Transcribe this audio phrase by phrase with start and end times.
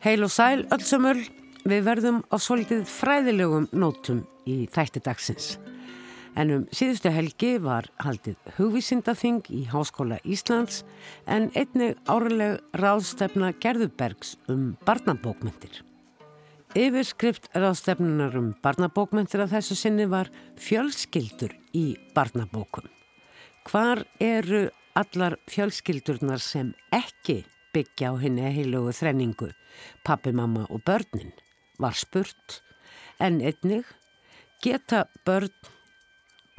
[0.00, 1.18] Heil og sæl öllsumul,
[1.68, 5.48] við verðum á svolítið fræðilegum nótum í þætti dagsins.
[6.40, 10.86] En um síðustu helgi var haldið hugvísindathing í Háskóla Íslands
[11.28, 15.82] en einni árileg ráðstefna Gerðubergs um barnabókmyndir.
[16.72, 22.88] Yfirskrift ráðstefnunar um barnabókmyndir að þessu sinni var fjölskyldur í barnabókum.
[23.68, 27.42] Hvar eru allar fjölskyldurnar sem ekki
[27.74, 29.50] byggja á henni heilugu þrenningu,
[30.04, 31.32] pappi, mamma og börnin,
[31.78, 32.60] var spurt
[33.20, 33.86] en einnig
[34.62, 35.52] geta börn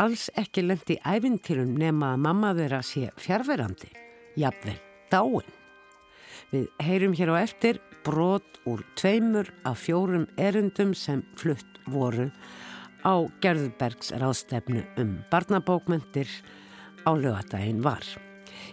[0.01, 3.91] alls ekki lendi í æfintýrum nema að mamma þeirra sé fjárverandi,
[4.39, 4.79] jafnvel
[5.11, 5.57] dáin.
[6.51, 12.31] Við heyrum hér á eftir brot úr tveimur af fjórum erundum sem flutt voru
[13.05, 16.29] á Gerðurbergs ráðstefnu um barnabókmyndir
[17.05, 18.03] á lögadaginn var.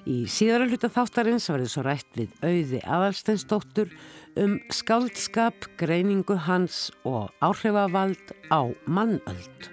[0.08, 3.90] Í síðara hluta þáttarins þið svo rætt við auði aðalsteinsdóttur
[4.38, 9.72] um skaldskap, greiningu hans og áhrifavald á mannöld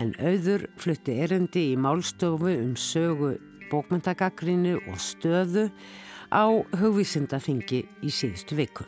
[0.00, 3.36] en auður flutti erendi í málstofu um sögu
[3.70, 5.68] bókmyndagagrinu og stöðu
[6.32, 6.44] á
[6.80, 8.86] hugvísindafingi í síðustu viku.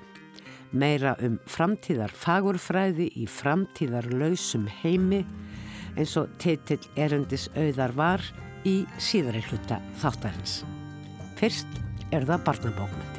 [0.74, 5.22] Meira um framtíðar fagurfræði í framtíðar lausum heimi
[5.94, 8.24] eins og titill erendis auðar var
[8.66, 10.62] í síðari hluta þáttarins.
[11.38, 11.78] Fyrst
[12.10, 13.13] er það barnabókmyndir.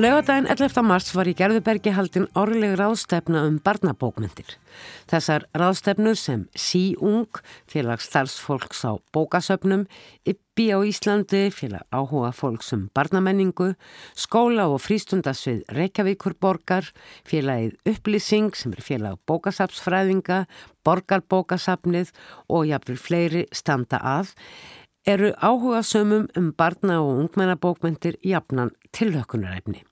[0.00, 0.80] Laugadaginn 11.
[0.88, 4.54] mars var í Gerðubergi haldin orðleg ráðstefna um barnabókmyndir.
[5.10, 9.84] Þessar ráðstefnur sem Sí-ung, félags starfsfólks á bókasöpnum,
[10.24, 13.74] Ippi á Íslandi, félag áhuga fólks um barnamenningu,
[14.16, 16.88] skóla og frístundasvið Reykjavíkur borgar,
[17.28, 20.46] félagið Upplýsing sem er félag bókasapsfræðinga,
[20.80, 22.14] borgarbókasapnið
[22.48, 24.32] og jafnvel fleiri standa að,
[25.06, 29.84] eru áhuga sömum um barna og ungmennabókmyndir jafnan tilhökkunaræfni.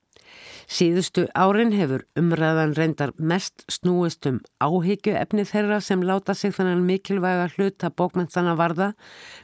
[0.69, 6.83] Síðustu árin hefur umræðan reyndar mest snúist um áhyggju efni þeirra sem láta sig þannig
[6.91, 8.91] mikilvæga hluta bókmyndana varða,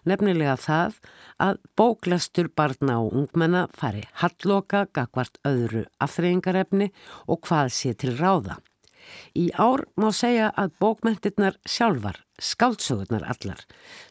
[0.04, 0.98] nefnilega það
[1.40, 6.90] að bóklastur barna og ungmenna fari halloka gagvart öðru afþreyingarefni
[7.24, 8.60] og hvað sé til ráða.
[9.32, 13.60] Í ár má segja að bókmyndirnar sjálfar, skáldsögurnar allar,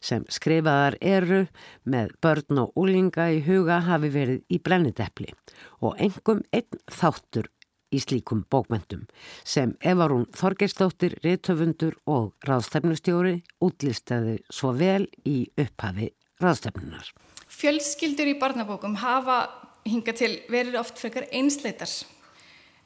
[0.00, 1.44] sem skrifaðar eru
[1.84, 5.34] með börn og úlinga í huga hafi verið í brennidepli
[5.80, 7.50] og engum einn þáttur
[7.94, 9.04] í slíkum bókmyndum
[9.44, 16.10] sem Evarún Þorgeistóttir, réttöfundur og ráðstefnustjóri útlistaði svo vel í upphafi
[16.42, 17.12] ráðstefnunar.
[17.46, 19.44] Fjölskyldur í barnabókum hafa
[19.86, 21.92] hinga til verið oft frekar einsleitar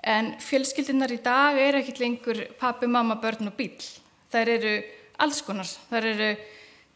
[0.06, 3.74] En fjölskyldunar í dag er ekkit lengur pappi, mamma, börn og bíl.
[4.30, 4.74] Það eru
[5.22, 5.68] alls konar.
[5.90, 6.30] Það eru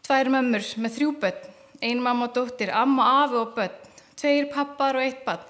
[0.06, 1.46] tvær mömmur með þrjú börn,
[1.82, 3.78] ein mamma og dóttir, amma, afi og börn,
[4.18, 5.44] tveir pappar og eitt barn.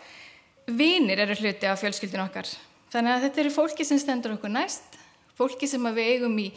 [0.73, 2.49] Vinir eru hluti af fjölskyldun okkar.
[2.93, 4.99] Þannig að þetta eru fólki sem stendur okkur næst,
[5.39, 6.49] fólki sem við eigum í,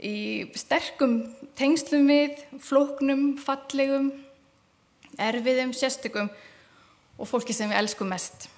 [0.00, 0.16] í
[0.56, 1.18] sterkum
[1.58, 4.10] tengslum við, flóknum, fallegum,
[5.20, 6.30] erfiðum, sérstökum
[7.16, 8.48] og fólki sem við elskum mest.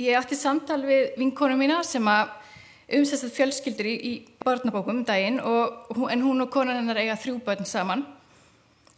[0.00, 2.32] Ég átti samtal við vinkonu mína sem að
[2.98, 7.40] umsessað fjölskyldur í, í barnabókum um daginn og, en hún og konan hennar eiga þrjú
[7.44, 8.04] börn saman.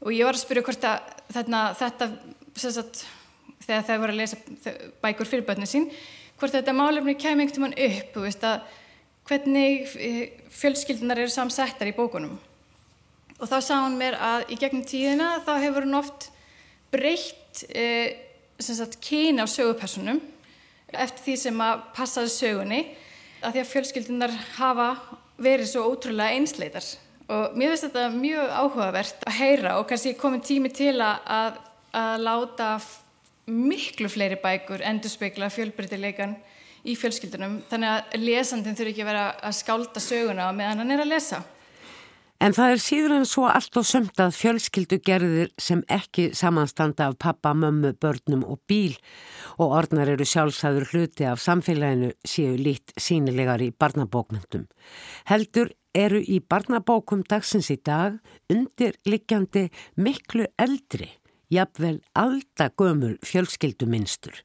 [0.05, 2.11] Og ég var að spyrja hvort að þarna, þetta
[2.57, 3.07] sagt,
[3.65, 5.91] þegar það voru að lesa bækur fyrir börnum sín
[6.37, 8.45] hvort þetta málefni kemur einhvern veginn upp veist,
[9.27, 10.21] hvernig eh,
[10.53, 12.37] fjölskyldunar eru samsettar í bókunum.
[13.37, 16.31] Og þá sá hún mér að í gegnum tíðina þá hefur hún oft
[16.93, 18.23] breytt eh,
[19.01, 20.21] kyni á sögupersonum
[20.95, 22.81] eftir því sem að passaði sögunni
[23.43, 24.89] að því að fjölskyldunar hafa
[25.43, 26.85] verið svo ótrúlega einsleitar.
[27.27, 31.57] Og mér finnst þetta mjög áhugavert að heyra og kannski komið tími til að,
[31.97, 32.69] að láta
[33.47, 36.37] miklu fleiri bækur endur speikla fjölbreytileikan
[36.87, 37.61] í fjölskyldunum.
[37.71, 41.43] Þannig að lesandin þurfi ekki að vera að skálda söguna meðan hann er að lesa
[42.37, 47.09] En það er síður en svo allt og sömt að fjölskyldu gerðir sem ekki samanstanda
[47.09, 48.99] af pappa, mömmu, börnum og bíl
[49.57, 54.67] og orðnar eru sjálfsæður hluti af samfélaginu séu lít sínilegar í barnabókmyndum.
[55.33, 58.19] Heldur eru í barnabókum dagsins í dag
[58.53, 61.15] undirliggjandi miklu eldri
[61.53, 64.41] jafnvel aldagömul fjölskylduminstur.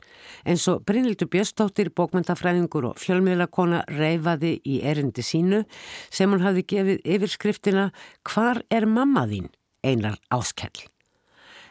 [0.45, 5.63] En svo Brynildur Björnstóttir, bókmyndafræðingur og fjölmiðlakona reyfaði í erindi sínu
[6.09, 7.89] sem hún hafi gefið yfirskriftina
[8.27, 9.49] Hvar er mamma þín?
[9.83, 10.85] Einar áskell.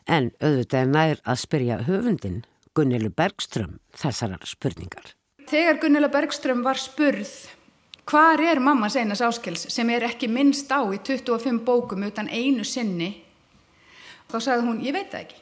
[0.08, 2.42] En auðvitað er nær að spyrja höfundin
[2.74, 5.14] Gunnilu Bergström þessarar spurningar.
[5.50, 7.30] Þegar Gunnila Bergström var spurð
[8.10, 12.64] hvar er mamma Seinas Áskels sem er ekki minnst á í 25 bókum utan einu
[12.66, 13.10] sinni
[14.30, 15.40] þá sagði hún, ég veit það ekki.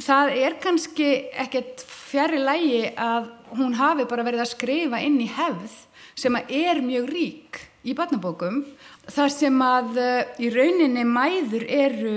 [0.00, 1.08] Það er kannski
[1.44, 5.74] ekkert fjari lægi að hún hafi bara verið að skrifa inn í hefð
[6.18, 8.62] sem að er mjög rík í barnabókum
[9.10, 12.14] þar sem að uh, í rauninni mæður eru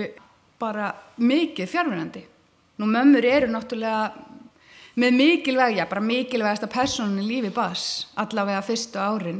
[0.62, 2.24] bara mikið fjárverandi
[2.80, 4.12] nú mömmur eru náttúrulega
[5.00, 9.40] með mikilvæg, já bara mikilvægast að personin lífi bas allavega fyrstu árin.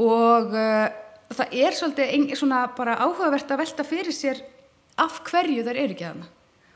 [0.00, 0.88] Og uh,
[1.32, 4.42] það er svolítið svona bara áhugavert að velta fyrir sér
[5.00, 6.30] af hverju þær eru ekki að hana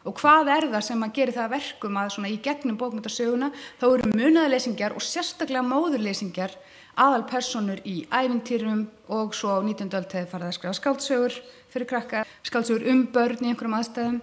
[0.09, 3.50] og hvað er það sem að gera það verkum að svona í gegnum bókmyndasöguna
[3.81, 6.55] þá eru munaðleysingjar og sérstaklega móðurleysingjar
[6.99, 9.91] aðal personur í ævintýrum og svo á 19.
[9.93, 11.37] öll þegar farið að skrifa skáldsögur
[11.69, 14.23] fyrir krakka, skáldsögur um börn í einhverjum aðstæðum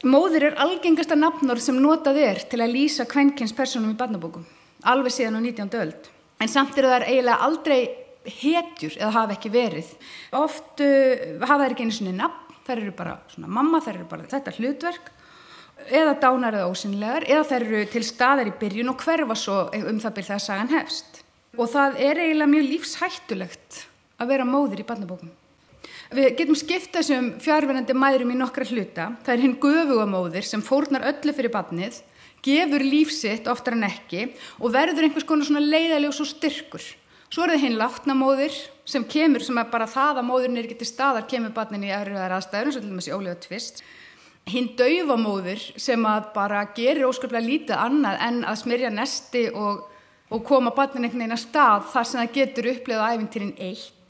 [0.00, 4.46] Móður er algengasta nafnor sem notað er til að lýsa kvenkins personum í barnabókum,
[4.88, 5.74] alveg síðan á 19.
[5.76, 6.06] öld.
[6.40, 7.80] En samt eru þær eiginlega aldrei
[8.24, 9.90] hetjur eða hafa ekki verið.
[10.40, 14.06] Oft uh, hafa þær ekki einu svona nafn, þær eru bara svona mamma, þær eru
[14.10, 15.10] bara þetta hlutverk,
[15.88, 20.00] eða dánar eða ósynlegar, eða þær eru til staðar í byrjun og hverfa svo um
[20.02, 21.22] það byrð það að sagan hefst.
[21.58, 23.80] Og það er eiginlega mjög lífshættulegt
[24.20, 25.32] að vera móður í barnabókum.
[26.10, 29.12] Við getum skipt þessum fjárverðandi mæðurum í nokkra hluta.
[29.22, 32.00] Það er hinn göfugamóðir sem fórnar öllu fyrir badnið,
[32.42, 34.26] gefur lífsitt oftar en ekki
[34.58, 36.82] og verður einhvers konar leiðaljós og styrkur.
[37.30, 38.56] Svo er það hinn látnamóðir
[38.90, 42.36] sem kemur, sem bara það að móðurinn er ekki til staðar, kemur badnin í aðriðar
[42.36, 43.82] aðstæður, eins og til dæmis í ólega tvist.
[44.50, 49.84] Hinn dauðamóðir sem að bara gerir óskaplega lítið annað en að smyrja nesti og,
[50.32, 54.00] og koma badnin einhvern veginn að stað þar sem það getur upplegað æfintýrin eitt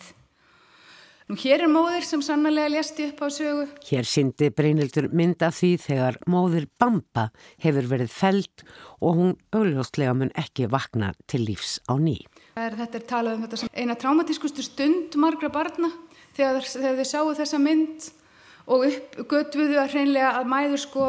[1.31, 3.69] Nú hér er móðir sem sannlega lesti upp á sögu.
[3.87, 7.29] Hér syndi Brynildur mynda því þegar móðir Bamba
[7.63, 8.65] hefur verið feld
[8.99, 12.17] og hún augljóslega mun ekki vakna til lífs á ný.
[12.59, 15.93] Er, þetta er talað um þetta sem eina traumatískustu stund margra barna
[16.35, 18.09] þegar, þegar þau sáu þessa mynd
[18.71, 21.07] og uppgötvuðu að hreinlega að mæður sko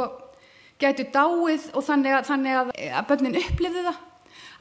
[0.82, 4.00] getur dáið og þannig að, þannig að, að börnin upplifðu það.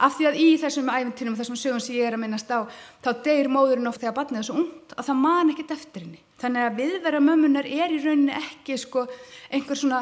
[0.00, 2.64] Af því að í þessum æfintýrum og þessum sögum sem ég er að minnast á
[3.04, 6.22] þá deyir móðurinn oft þegar barnið er svo ungt að það man ekkit eftir henni.
[6.40, 9.04] Þannig að viðvera mömmunar er í rauninni ekki sko
[9.52, 10.00] einhver svona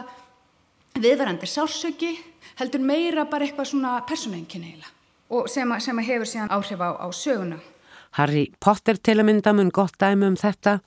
[0.98, 2.12] viðverandi sálsöki
[2.60, 4.76] heldur meira bara eitthvað svona persónuenginni
[5.28, 7.58] og sem að, sem að hefur síðan áhrif á, á söguna
[8.16, 10.78] Harry Potter til að mynda mun gott dæmi um þetta.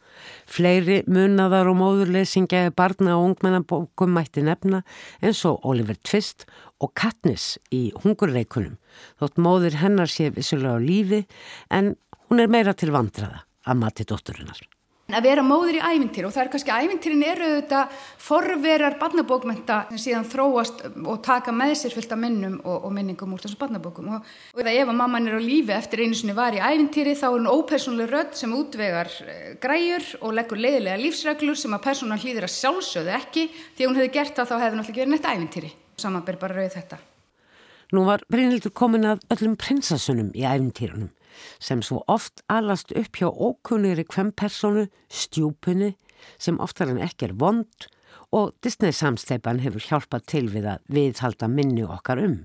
[0.50, 4.82] Fleiri munnaðar og móðurleysingja barna og ungmennabókum mætti nefna
[5.22, 6.48] eins og Oliver Twist
[6.82, 8.78] og Katniss í hungurreikunum.
[9.22, 11.24] Þótt móður hennar sé vissulega á lífi
[11.70, 11.96] en
[12.30, 14.71] hún er meira til vandraða að mati dótturinnar
[15.18, 17.82] að vera móður í ævintýri og það er kannski að ævintýrin eru þetta
[18.22, 23.44] forverar barnabókmenta sem síðan þróast og taka með sér fylgta minnum og, og minningum úr
[23.44, 24.10] þessum barnabókum.
[24.16, 27.28] Og, og ef að mamman er á lífi eftir einu sinni var í ævintýri þá
[27.30, 32.22] er hún ópersonlega rödd sem útvegar eh, græjur og leggur leiðilega lífsreglur sem að personan
[32.22, 33.48] hlýðir að sjálfsögðu ekki.
[33.78, 35.78] Því hún hefði gert það þá hefði náttúrulega verið neitt ævintýri.
[36.02, 37.06] Samanber bara rauð þetta
[37.92, 41.10] Nú var Brynildur komin að öllum prinsessunum í ævintýrunum
[41.64, 45.96] sem svo oft alast upp hjá ókunniri kvempersonu, stjúpunni,
[46.40, 47.88] sem oftar en ekki er vond
[48.32, 52.38] og Disney samsleipan hefur hjálpað til við að viðhalda minni okkar um,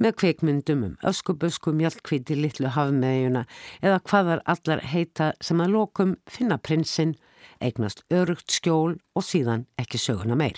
[0.00, 3.44] með kveikmyndum um öskubösku, mjölkvíti, litlu hafmeðjuna
[3.82, 7.16] eða hvaðar allar heita sem að lokum finna prinsinn,
[7.60, 10.56] eignast örugt skjól og síðan ekki söguna meir.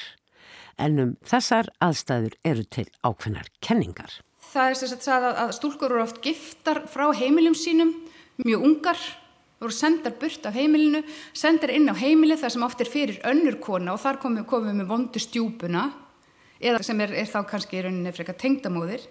[0.78, 4.20] En um þessar aðstæður eru til ákveðnar kenningar.
[4.50, 7.92] Það er þess að það að stúlkur eru oft giftar frá heimilum sínum,
[8.42, 9.02] mjög ungar,
[9.60, 11.04] voru sendar burt af heimilinu,
[11.36, 14.78] sendar inn á heimili þar sem oft er fyrir önnur kona og þar komum við
[14.80, 15.84] með vondu stjúpuna,
[16.60, 19.04] eða sem er, er þá kannski í rauninni frekar tengdamóðir,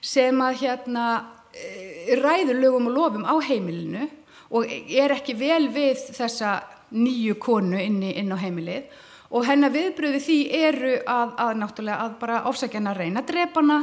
[0.00, 1.06] sem að hérna
[1.52, 4.06] eh, ræður lögum og lofum á heimilinu
[4.50, 6.60] og er ekki vel við þessa
[6.94, 8.86] nýju konu inn, í, inn á heimilið
[9.30, 13.80] og hennar viðbröði því eru að, að náttúrulega að bara ofsækjana reyna drepana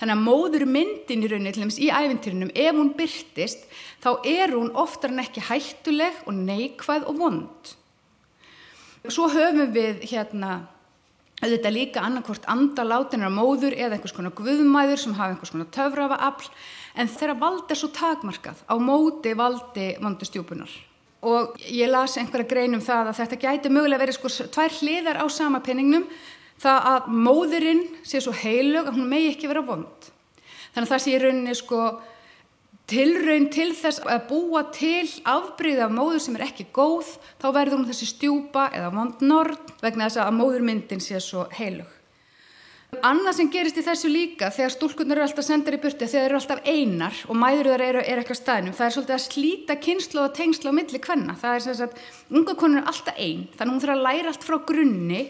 [0.00, 3.66] Þannig að móður myndin í rauninni til dæmis í æfintýrinum, ef hún byrtist,
[4.00, 7.72] þá er hún oftar en ekki hættuleg og neikvæð og vond.
[9.12, 10.62] Svo höfum við hérna,
[11.44, 16.48] auðvitað líka annarkvort andalátinar móður eða einhvers konar guðmæður sem hafa einhvers konar töfrafa afl,
[16.96, 20.72] en þeirra valdi er svo takmarkað á móti valdi vondustjúpunar.
[21.20, 25.26] Og ég las einhverja greinum það að þetta gæti mögulega verið sko tvær hliðar á
[25.28, 26.06] sama penningnum,
[26.60, 30.08] það að móðurinn sé svo heilug að hún megi ekki vera vond.
[30.72, 31.82] Þannig að það sé í rauninni sko
[32.90, 37.78] tilraun til þess að búa til afbríði af móður sem er ekki góð, þá verður
[37.78, 41.99] hún þessi stjúpa eða vond nord vegna þess að móðurmyndin sé svo heilug.
[42.98, 46.24] Annað sem gerist í þessu líka þegar stúlkunar eru alltaf sendar í burti þegar þeir
[46.26, 50.22] eru alltaf einar og mæður eru, eru eitthvað staðnum það er svolítið að slíta kynslu
[50.24, 52.00] og tengslu á milli hvenna það er sem sagt,
[52.34, 55.20] unga konur er alltaf einn þannig hún þarf að læra allt frá grunni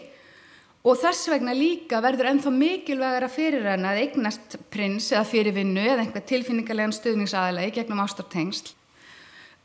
[0.81, 6.05] og þess vegna líka verður ennþá mikilvægara fyrir henn að eignast prins eða fyrirvinnu eða
[6.07, 8.73] einhver tilfinningarlegan stuðningsaðilegi gegnum ástartengsl.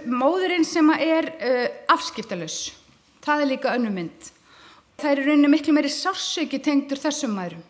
[0.05, 1.65] Móðurinn sem er uh,
[1.97, 2.75] afskiptalus
[3.25, 4.29] það er líka önnumynd
[5.00, 7.65] það er rauninni miklu meiri sársöki tengdur þessum mærum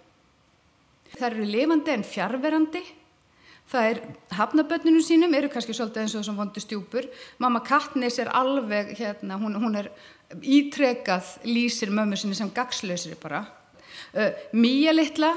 [1.16, 2.82] Það eru lifandi en fjárverandi.
[3.66, 4.00] Það er
[4.36, 7.08] hafnabönnunum sínum, eru kannski svolítið eins og þessum vondu stjúpur.
[7.42, 9.90] Mamma Katniss er alveg, hérna, hún, hún er
[10.38, 13.42] ítrekað lýsir mömmu sinni sem gagslausri bara.
[14.14, 15.32] Uh, Míja litla,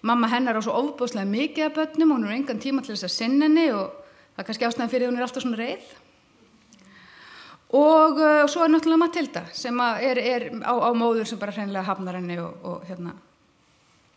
[0.00, 3.16] mamma hennar á svo ofbúslega mikið af bönnum, hún er engan tíma til þess að
[3.18, 3.92] sinna henni og
[4.32, 5.94] það er kannski ástæðan fyrir hún er alltaf svona reið.
[7.76, 11.84] Og uh, svo er náttúrulega Matilda sem er, er á, á móður sem bara hreinlega
[11.90, 13.18] hafnar henni og, og hérna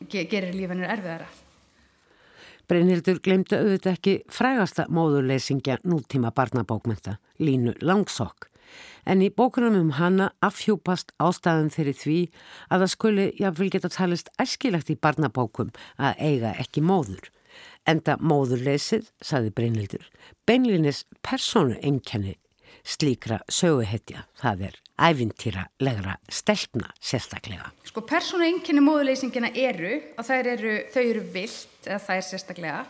[0.10, 1.28] gerir lífanir erfiðara.
[2.72, 8.48] Brynhildur glemdi auðvitað ekki frægasta móðurleysingja nútíma barnabókmynda, Línu Langsokk.
[9.04, 12.18] En í bókunum um hana afhjúpast ástæðan fyrir því
[12.70, 17.28] að það skuli jáfnvel geta talist æskilagt í barnabókum að eiga ekki móður.
[17.90, 20.06] Enda móðurleysið, saði Brynhildur,
[20.48, 22.38] beinlinis persónu enkenni
[22.84, 24.26] slíkra söguhetja.
[24.40, 27.72] Það er æfintýralegra stelpna sérstaklega.
[27.90, 32.82] Sko persónu enginni móðuleysingina eru og eru, þau eru vilt eða það er sérstaklega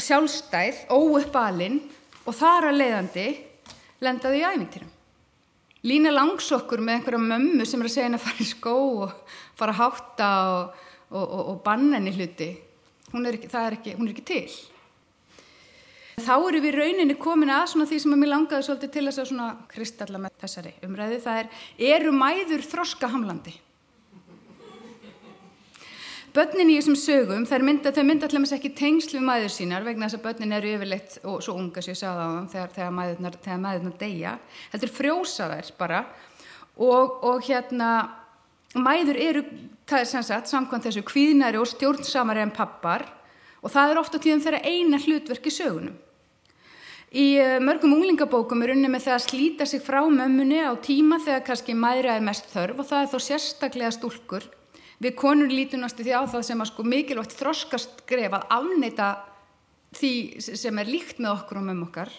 [0.00, 1.80] sjálfstæð, óuppalinn
[2.24, 3.26] og þar að leiðandi
[4.04, 4.96] lendaðu í æfintýrum.
[5.88, 8.74] Lína langsokkur með einhverja mömmu sem er að segja henni að fara í skó
[9.06, 12.50] og fara að hátta og, og, og, og banna henni hluti,
[13.14, 14.58] hún er, ekki, er ekki, hún er ekki til.
[16.24, 19.22] Þá eru við rauninni komin að svona því sem að mér langaði svolítið til þess
[19.22, 21.18] að svona kristalla með þessari umræði.
[21.24, 21.50] Það er,
[21.96, 23.56] eru mæður þroska hamlandi?
[26.30, 30.20] Bönnin í þessum sögum, þau mynda, mynda allir ekki tengslu við mæður sínar vegna þess
[30.20, 33.38] að bönnin eru yfirleitt og svo unga sem ég sagði á þeim þegar, þegar mæðurnar,
[33.64, 34.34] mæðurnar deyja.
[34.70, 36.04] Þetta er frjósaverð bara
[36.76, 37.88] og, og hérna
[38.78, 39.42] mæður eru,
[39.90, 43.08] það er sem sagt, samkvæmt þessu kvíðnæri og stjórnsamari en pappar
[43.58, 45.98] og það er ofta tíðan þeirra eina hlutverk í sögunum.
[47.10, 51.16] Í eh, mörgum unglingabókum er unni með það að slíta sig frá mömmunni á tíma
[51.18, 54.46] þegar kannski mæra er mest þörf og það er þó sérstaklega stúlkur.
[55.02, 59.08] Við konur lítunast því á það sem að sko mikilvægt þroskast gref að afneita
[59.98, 62.12] því sem er líkt með okkur og mömmu okkar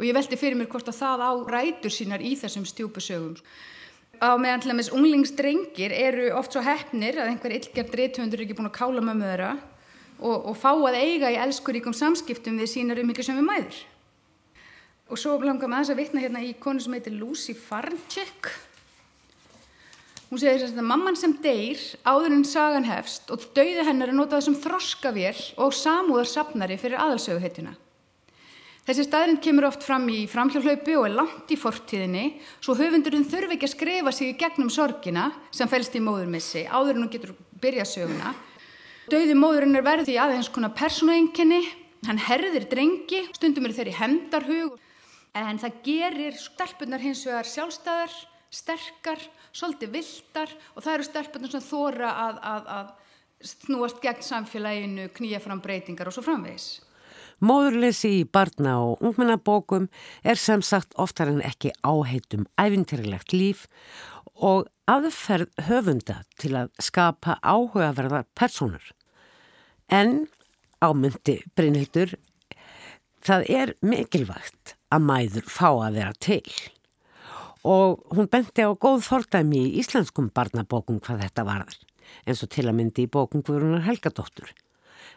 [0.00, 3.36] og ég veldi fyrir mér hvort að það á rætur sínar í þessum stjúpusögum.
[4.18, 8.58] Á meðan til dæmis unglingsdrengir eru oft svo hefnir að einhver illgjart reythundur er ekki
[8.58, 9.54] búin að kála mömmu þeirra
[10.18, 13.80] og, og fá að eiga í elskuríkum samskiptum við sínar um miklu sem við mæður.
[15.10, 18.50] Og svo langar maður þess að vitna hérna í konu sem heitir Lucy Farncheck.
[20.30, 24.14] Hún segir þess að mamman sem deyr áður en sagan hefst og dauði hennar er
[24.14, 27.72] notað sem þroskavél og samúðar sapnari fyrir aðalsöguhetjuna.
[28.86, 32.22] Þessi staðrind kemur oft fram í framhjálplaupi og er langt í fortíðinni
[32.62, 36.94] svo höfundurinn þurfi ekki að skrifa sig í gegnum sorgina sem fælst í móðurmissi áður
[36.94, 38.32] en hún getur byrjað söguna.
[39.10, 41.60] Dauði móðurinn er verði aðeins konar persónuenginni,
[42.06, 44.78] hann herðir drengi, stundum eru þeirri hendarhug
[45.36, 48.14] en það gerir stelpunar hins vegar sjálfstæðar,
[48.50, 49.22] sterkar,
[49.54, 55.40] svolítið viltar og það eru stelpunar sem þóra að, að, að snúast gegn samfélaginu, knýja
[55.42, 56.80] fram breytingar og svo framvegis.
[57.40, 59.86] Móðurleysi í barna og ungmennabókum
[60.22, 63.64] er sem sagt oftar en ekki áheitum æfintirilegt líf
[64.36, 68.82] og aðferð höfunda til að skapa áhugaverðar personur.
[69.88, 70.26] En
[70.84, 72.12] ámyndi Brynhildur,
[73.24, 76.54] það er mikilvægt að mæður fá að vera til.
[77.66, 81.78] Og hún benti á góð fordæmi í íslenskum barnabókum hvað þetta varðar,
[82.24, 84.50] eins og til að myndi í bókum Guðrunar Helgadóttur.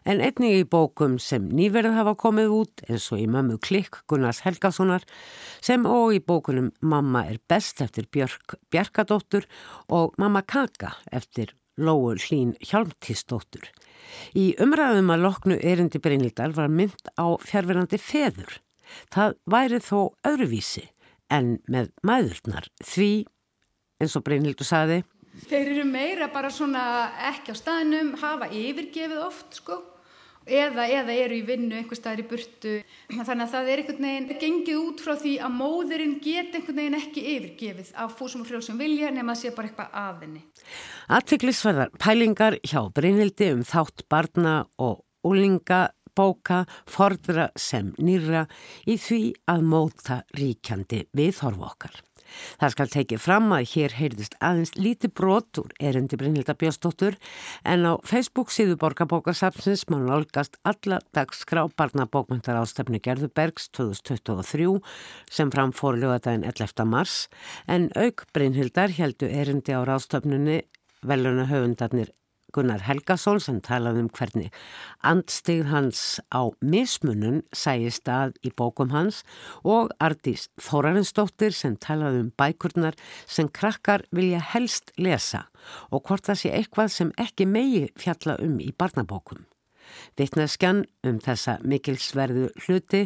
[0.03, 4.41] En einnig í bókum sem nýverð hafa komið út, eins og í Mömmu Klikk Gunnars
[4.43, 5.05] Helgasonar,
[5.63, 9.47] sem og í bókunum Mamma er best eftir Björk Bjarkadóttur
[9.87, 13.71] og Mamma Kaka eftir Lóur Hlín Hjálmtísdóttur.
[14.35, 18.59] Í umræðum að loknu erindi Brynildal var mynd á fjárverandi feður
[19.13, 20.87] Það væri þó öðruvísi
[21.33, 23.25] en með maðurnar því,
[24.01, 25.01] eins og Brynhildur saði,
[25.33, 26.83] Þeir eru meira bara svona
[27.31, 29.79] ekki á staðnum, hafa yfirgefið oft sko
[30.45, 32.73] eða, eða eru í vinnu einhver staðir í burtu.
[33.09, 36.99] Þannig að það er einhvern veginn gengið út frá því að móðurinn get einhvern veginn
[36.99, 40.43] ekki yfirgefið af fósum og frjóðsum vilja nema að sé bara eitthvað aðinni.
[41.17, 48.47] Aðtiklisverðar pælingar hjá Brynhildi um þátt barna og úlinga bóka fordra sem nýra
[48.87, 52.01] í því að móta ríkjandi viðhorfu okkar.
[52.59, 57.17] Það skal tekið fram að hér heyrðist aðeins líti brot úr erindi Brynhilda Björnsdóttur
[57.69, 64.79] en á Facebook síðu borgarbókarsapsins má nálgast alla dagskrá barnabókmyndar ástefnu Gerðubergs 2023
[65.29, 66.87] sem framfór lögadaginn 11.
[66.89, 67.27] mars
[67.67, 70.63] en auk Brynhildar heldu erindi á rástefnunni
[71.03, 72.13] veluna höfundarnir
[72.53, 74.51] Gunnar Helgason sem talaði um hvernig
[75.09, 79.23] andstigð hans á mismunun sæist að í bókum hans
[79.63, 85.47] og Ardís Þórarinsdóttir sem talaði um bækurnar sem krakkar vilja helst lesa
[85.89, 89.47] og hvort það sé eitthvað sem ekki megi fjalla um í barnabókum.
[90.19, 93.03] Vittneskjan um þessa mikilsverðu hluti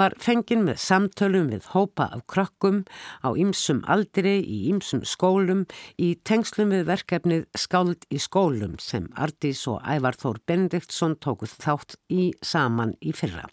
[0.00, 2.82] var fengin með samtölum við hópa af krökkum
[3.24, 5.66] á ýmsum aldri í ýmsum skólum
[5.98, 11.98] í tengslum við verkefnið Skáld í skólum sem Ardís og Ævar Þór Benediktsson tókuð þátt
[12.12, 13.48] í saman í fyrra.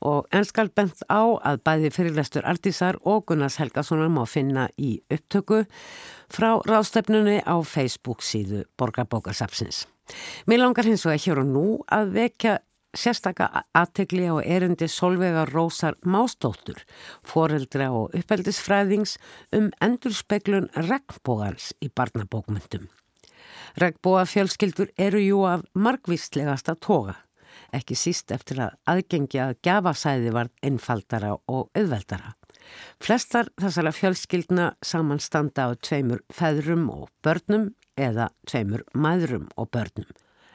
[0.00, 5.66] Og enskal bent á að bæði fyrirlestur Ardísar og Gunnars Helgasonar má finna í upptöku
[6.32, 9.84] frá rástefnunni á Facebook síðu Borgarbókarsapsins.
[10.46, 12.58] Mér langar hins vegar hér og nú að vekja
[12.96, 16.80] sérstaka aðtegli á erundi Solveigar Rósar Mástóttur,
[17.22, 19.16] foreldra og uppeldisfræðings
[19.54, 22.88] um endurspeglun regnbógans í barnabókmyndum.
[23.78, 27.20] Regnbóa fjölskyldur eru jú af margvíslegasta toga,
[27.76, 32.34] ekki síst eftir að aðgengja að gafasæði var einfaldara og auðveldara.
[33.02, 40.08] Flestar þessara fjölskyldna samanstanda á tveimur feðrum og börnum eða tveimur maðurum og börnum.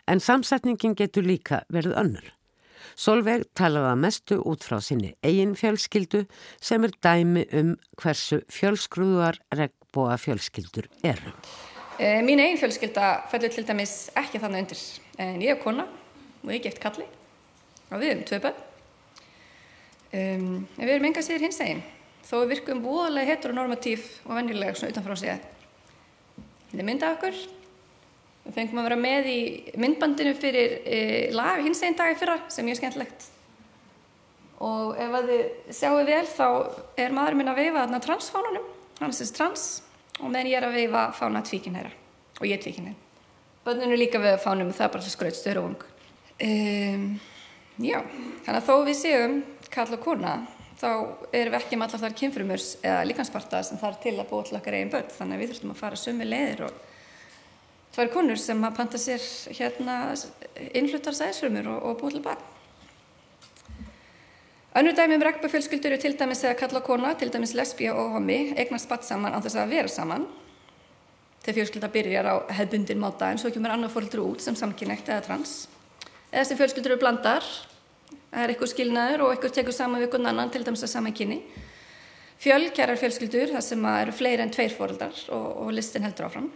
[0.07, 2.27] En samsetningin getur líka verið önnur.
[2.95, 6.23] Solveig talaða mestu út frá sinni eigin fjölskyldu
[6.61, 11.33] sem er dæmi um hversu fjölskruðar regnbóa fjölskyldur eru.
[11.97, 14.83] E, mín eigin fjölskylda fellur til dæmis ekki þannig undir.
[15.17, 15.87] En ég er kona
[16.45, 17.05] og ég geft kalli
[17.89, 18.63] og við erum tvei börn.
[20.15, 20.47] Um,
[20.77, 21.83] en við erum enga sér hins eginn.
[22.25, 25.35] Þó við virkum voðalega heteronormatív og vennilega svona utanfrá sig
[26.71, 27.37] Þetta er mynda okkur.
[28.45, 29.39] Við fengum að vera með í
[29.79, 30.97] myndbandinu fyrir e,
[31.33, 33.29] lag hins einn dagi fyrra sem er skemmtilegt.
[34.65, 36.47] Og ef að þið sjáu vel þá
[36.99, 38.67] er maður minn að veifa þarna transfánunum,
[38.99, 39.65] hann er trans
[40.19, 41.91] og meðan ég er að veifa fána tvíkinhæra
[42.39, 43.01] og ég er tvíkinhæra.
[43.65, 45.85] Bönnun er líka við að fánum og það er bara skröðt störu og ung.
[46.35, 47.03] Um,
[47.79, 48.01] já,
[48.43, 49.35] þannig að þó við séum
[49.71, 50.33] kall og kona
[50.75, 50.89] þá
[51.31, 54.57] erum við ekki með allar þar kynfrumurs eða líkansparta sem þarf til að búa til
[54.57, 55.13] okkar eigin börn.
[55.15, 56.81] Þannig að við þurftum að fara sömu leiðir og
[57.95, 59.95] tvær konur sem að panta sér hérna
[60.75, 62.51] innhlutar sæðisfrumur og, og búa til barn.
[64.75, 68.49] Önnur dæmi um regnbúfjölskyldur eru til dæmis að kalla kona, til dæmis lesbí og homi,
[68.59, 70.25] eignast spatt saman á þess að vera saman.
[71.45, 75.23] Þegar fjölskylda byrjar á hefbundin máta en svo kemur annar fólkdur út sem samkynægt eða
[75.29, 75.55] trans
[76.35, 77.47] eða þessi fjölskyldur eru blandar.
[78.35, 81.15] Það er eitthvað skilnaður og eitthvað tekur saman við einhvern annan til dæmis að saman
[81.15, 81.39] kynni
[82.41, 86.49] fjölkjærar fjölskyldur það sem eru fleiri en tveir fóröldar og, og listin heldur áfram.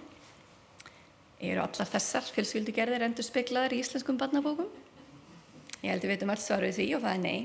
[1.39, 4.67] Eru allar þessar fjölskyldugerðir endur speiklaðar í íslenskum barnabókum?
[5.79, 7.39] Ég held að við veitum alls svaruð því og það er nei.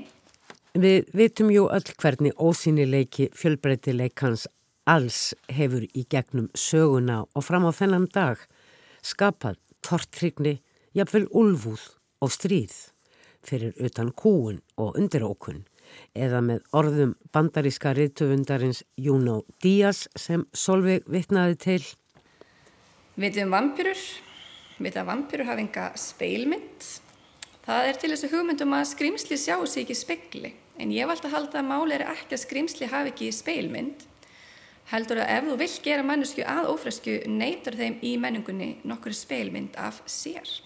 [0.75, 4.49] Við veitum jú öll hvernig ósýnileiki fjölbreytileikans
[4.91, 8.41] alls hefur í gegnum söguna og fram á þennan dag
[9.05, 10.59] skapað tortrygni,
[10.97, 11.85] jafnvel ulvúð
[12.25, 12.73] og stríð
[13.45, 15.63] fyrir utan kúun og undirókun
[16.17, 21.81] eða með orðum bandaríska riðtöfundarins Juno Díaz sem Solveig vittnaði til.
[23.15, 24.01] Við um vampyrur,
[24.81, 26.89] við að vampyrur hafa enga speilmynd.
[27.65, 31.37] Það er til þessu hugmyndum að skrimsli sjáu sig ekki spekli en ég vald að
[31.37, 34.03] halda að máli er ekki að skrimsli hafi ekki speilmynd.
[34.91, 39.79] Heldur að ef þú vill gera mannesku að ófresku neytur þeim í menningunni nokkur speilmynd
[39.81, 40.64] af sér.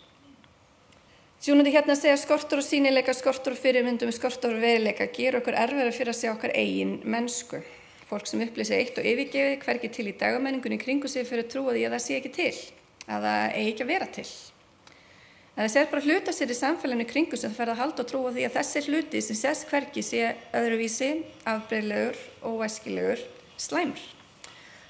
[1.39, 5.93] Sjónandi hérna segja skortur og sínileika, skortur og fyrirmyndum, skortur og veðileika gerur okkur erfiðar
[5.95, 7.61] fyrir að sjá okkar eigin mennsku.
[8.09, 11.77] Fólk sem upplýsi eitt og yfirgefið hverki til í dagamenningunni kringu sig fyrir að trúa
[11.77, 12.51] því að það sé ekki til,
[13.07, 14.27] að það eigi ekki að vera til.
[15.55, 18.11] Að það sér bara hluta sér í samfélaginu kringu sem það fer að halda og
[18.11, 20.23] trúa því að þessi hluti sem sést hverki sé
[20.59, 21.11] öðruvísi,
[21.47, 24.07] afbreyðlegur og væskilegur slæmur.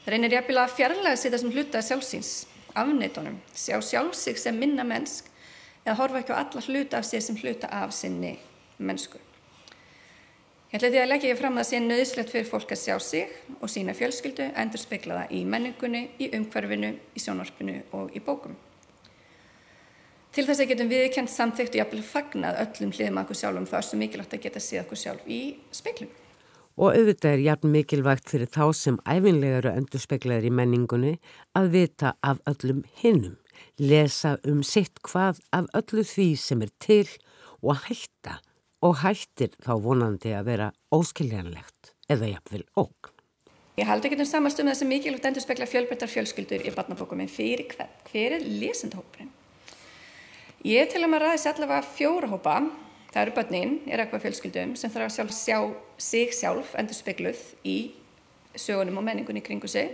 [0.01, 2.37] Það reynir jafnvel að fjarlæga sér þessum hluta sjálfsins,
[2.73, 5.28] afneitunum, sjá sjálfsig sem minna mennsk
[5.89, 8.35] eða horfa ekki á alla hluta af sér sem hluta af sinni
[8.77, 9.17] mennsku.
[10.69, 12.95] Ég ætla því að leggja ég fram að það sé nöðslegt fyrir fólk að sjá
[13.01, 18.53] sig og sína fjölskyldu endur speiklaða í menningunni, í umhverfinu, í sjónvarpinu og í bókum.
[20.29, 23.67] Til þess að getum við kent samþygt og jafnvel fagnað öllum hliðum að okkur sjálfum
[23.71, 25.41] þá er svo mikilvægt að geta séð okkur sjálf í
[25.73, 26.13] speiklum.
[26.77, 31.17] Og auðvitað er jafn mikilvægt fyrir þá sem æfinlega eru endur speiklaðir í menningunni
[31.57, 33.39] að vita af öllum hinnum
[33.79, 37.07] lesa um sitt hvað af öllu því sem er til
[37.61, 38.39] og hætta
[38.85, 43.15] og hættir þá vonandi að vera óskiljanlegt eða jafnvel ógn.
[43.79, 47.21] Ég haldi ekki um samast um þess að mikilvægt endur spekla fjölbreyttar fjölskyldur í barnabókum
[47.23, 49.31] en fyrir hver, hver er lesendahópurinn?
[50.67, 52.55] Ég til að maður ræðis allavega fjóra hópa,
[53.13, 55.59] það eru börnin, er eitthvað fjölskyldum sem þarf að sjálf, sjá
[56.09, 57.77] sig sjálf endur spekluð í
[58.59, 59.93] sögunum og menningunni kringu sig.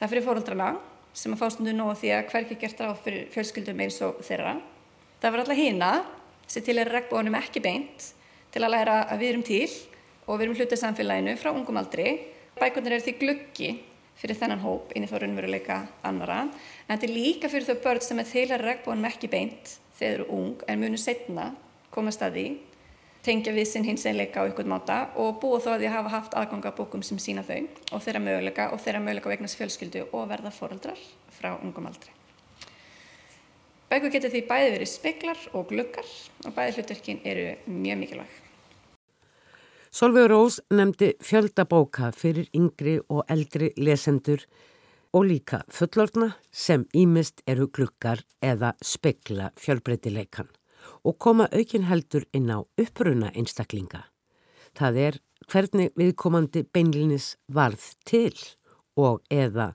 [0.00, 0.70] Það fyrir fóröldrana
[1.18, 4.54] sem að fástundu nóg því að hverki gert ráð fyrir fjölskyldum eins og þeirra.
[5.18, 5.90] Það var alltaf hýna
[6.46, 8.10] sem til er regnbónum ekki beint
[8.54, 9.66] til að læra að við erum til
[10.28, 12.14] og við erum hlutið samfélaginu frá ungum aldri.
[12.58, 13.72] Bækurnar er því gluggi
[14.18, 18.02] fyrir þennan hóp inn í þá raunveruleika annara en þetta er líka fyrir þau börn
[18.02, 21.52] sem er þeirra regnbónum ekki beint þegar þau eru ung en munu setna
[21.94, 22.46] komast að því
[23.28, 26.12] tengja við sinn hins einleika á ykkur máta og búa þó að því að hafa
[26.14, 30.30] haft aðganga bókum sem sína þau og þeirra möguleika og þeirra möguleika vegnast fjölskyldu og
[30.30, 31.02] verða foreldrar
[31.36, 32.14] frá ungum aldri.
[33.88, 36.08] Bækur getur því bæði verið speklar og gluggar
[36.46, 38.34] og bæði hlutverkin eru mjög mikilvæg.
[39.92, 44.44] Solveig Rós nefndi fjöldabóka fyrir yngri og eldri lesendur
[45.12, 50.48] og líka fullorna sem ímist eru glukkar eða spekla fjölbreytileikan
[51.04, 54.04] og koma aukin heldur inn á uppruna einstaklinga.
[54.76, 58.34] Það er hvernig viðkomandi beinlinis varð til
[58.98, 59.72] og eða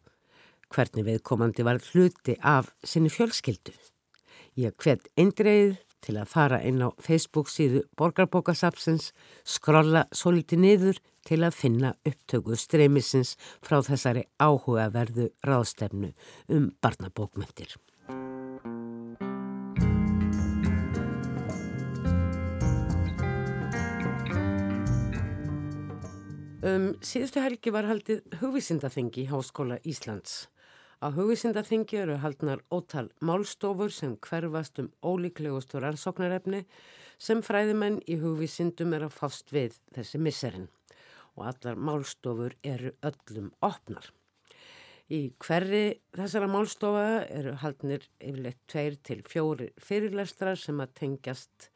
[0.73, 3.73] hvernig viðkomandi var hluti af sinni fjölskyldu.
[4.57, 9.11] Ég hvet eindreið til að fara inn á Facebook síðu Borgarbókasapsins,
[9.43, 16.11] skrolla svo litið niður til að finna upptöku streymisins frá þessari áhugaverðu ráðstefnu
[16.51, 17.77] um barnabókmyndir.
[26.63, 30.45] Um, síðustu helgi var haldið hugvísindaþengi í Háskóla Íslands.
[31.03, 36.61] Á hugvísindaþingi eru haldnar ótal málstofur sem hverfast um ólíklegustu rannsóknarefni
[37.19, 40.69] sem fræðimenn í hugvísindum er að fást við þessi misserinn
[41.35, 44.07] og allar málstofur eru öllum opnar.
[45.11, 51.72] Í hverri þessara málstofa eru haldnir yfirleitt tveir til fjóri fyrirlestrar sem að tengjast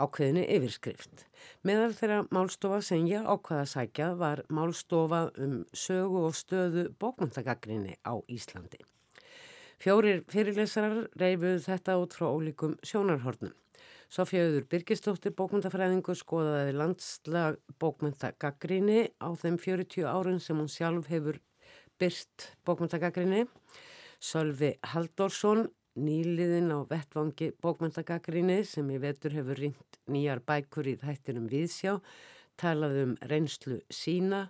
[0.00, 1.26] ákveðinu yfirskrift.
[1.66, 7.98] Meðal þeirra málstofa sem ég ákvaða að sækja var málstofa um sögu og stöðu bókmyndagaggrinni
[8.02, 8.80] á Íslandi.
[9.80, 13.54] Fjórir fyrirlesarar reyfuð þetta út frá ólíkum sjónarhornum.
[14.10, 21.38] Sofjaður Birgistóttir bókmyndafræðingu skoðaði landslag bókmyndagaggrinni á þeim 40 árun sem hún sjálf hefur
[22.00, 23.46] byrst bókmyndagaggrinni.
[24.20, 25.68] Sölvi Haldorsson
[26.00, 31.98] nýliðin á vettvangi bókmyndagaggrinni sem í vetur hefur ringt nýjar bækur í þættinum viðsjá,
[32.60, 34.46] talaði um reynslu sína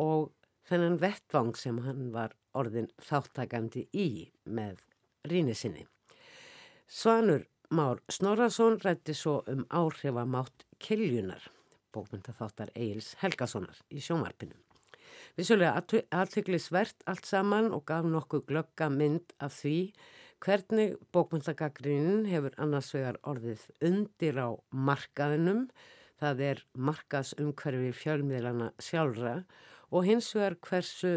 [0.00, 0.32] og
[0.68, 4.08] þennan vettvang sem hann var orðin þáttakandi í
[4.44, 4.80] með
[5.28, 5.86] ríni sinni.
[6.86, 11.42] Svanur Már Snorarsson rætti svo um áhrifamátt Kiljunar,
[11.90, 14.54] bókmyndaþáttar Eils Helgasonar í sjómarpinu.
[15.34, 15.82] Vissulega
[16.14, 19.80] aðtöklisvert allt saman og gaf nokkuð glögga mynd af því
[20.44, 25.66] hvernig bókmyndagagrinin hefur annars vegar orðið undir á markaðinum,
[26.20, 29.40] það er markaðsumhverfi fjölmiðlana sjálfra
[29.90, 31.14] og hins vegar hversu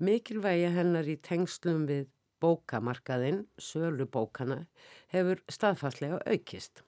[0.00, 2.06] mikilvægi hennar í tengslum við
[2.40, 4.64] bókamarkaðin, sölu bókana,
[5.12, 6.84] hefur staðfastlega aukist.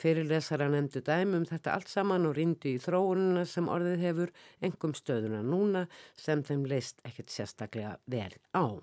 [0.00, 4.32] Fyrirlesara nefndu dæmum þetta allt saman og rindu í þróununa sem orðið hefur
[4.64, 5.84] engum stöðuna núna
[6.16, 8.80] sem þeim leist ekkert sérstaklega vel á.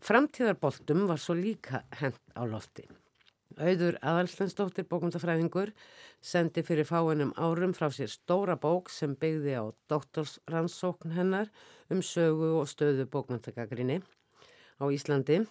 [0.00, 2.86] Framtíðarboltum var svo líka hent á lofti.
[3.60, 5.74] Auður Adalstensdóttir bókmyndafræðingur
[6.24, 11.50] sendi fyrir fáinum árum frá sér stóra bók sem byggði á doktorsrannsókn hennar
[11.92, 14.00] um sögu og stöðu bókmyndagagrinni
[14.80, 15.42] á Íslandi.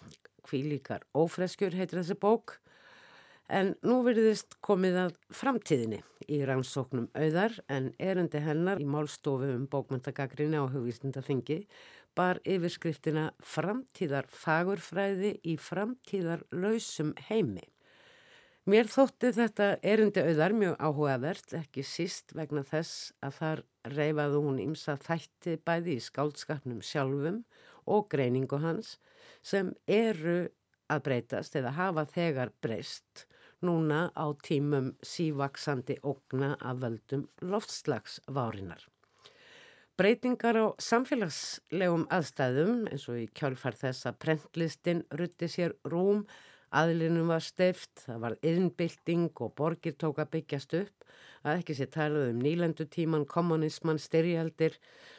[0.42, 2.56] Kvílíkar ófreskjur heitir þessi bók
[3.50, 9.66] en nú verðist komið að framtíðinni í rannsóknum auðar en erundi hennar í málstofu um
[9.70, 11.60] bókmyndagagrinni á hugvíslindaþingi
[12.16, 17.66] bar yfirskriftina Framtíðar fagurfræði í framtíðar lausum heimi.
[18.68, 23.62] Mér þótti þetta erindi auðar mjög áhugavert, ekki síst vegna þess að þar
[23.96, 27.40] reyfaðu hún ímsa þætti bæði í skáldskapnum sjálfum
[27.90, 28.98] og greiningu hans
[29.42, 30.50] sem eru
[30.92, 33.24] að breytast eða hafa þegar breyst
[33.64, 38.86] núna á tímum sívaksandi ógna af völdum loftslagsvárinar.
[40.00, 46.22] Breytingar á samfélagslegum aðstæðum eins og í kjálfar þess að prentlistin rutti sér rúm,
[46.72, 51.04] aðlinum var steift, það var yðnbilding og borgir tók að byggjast upp,
[51.44, 54.78] að ekki sé talað um nýlendutíman, kommunisman, styrjaldir,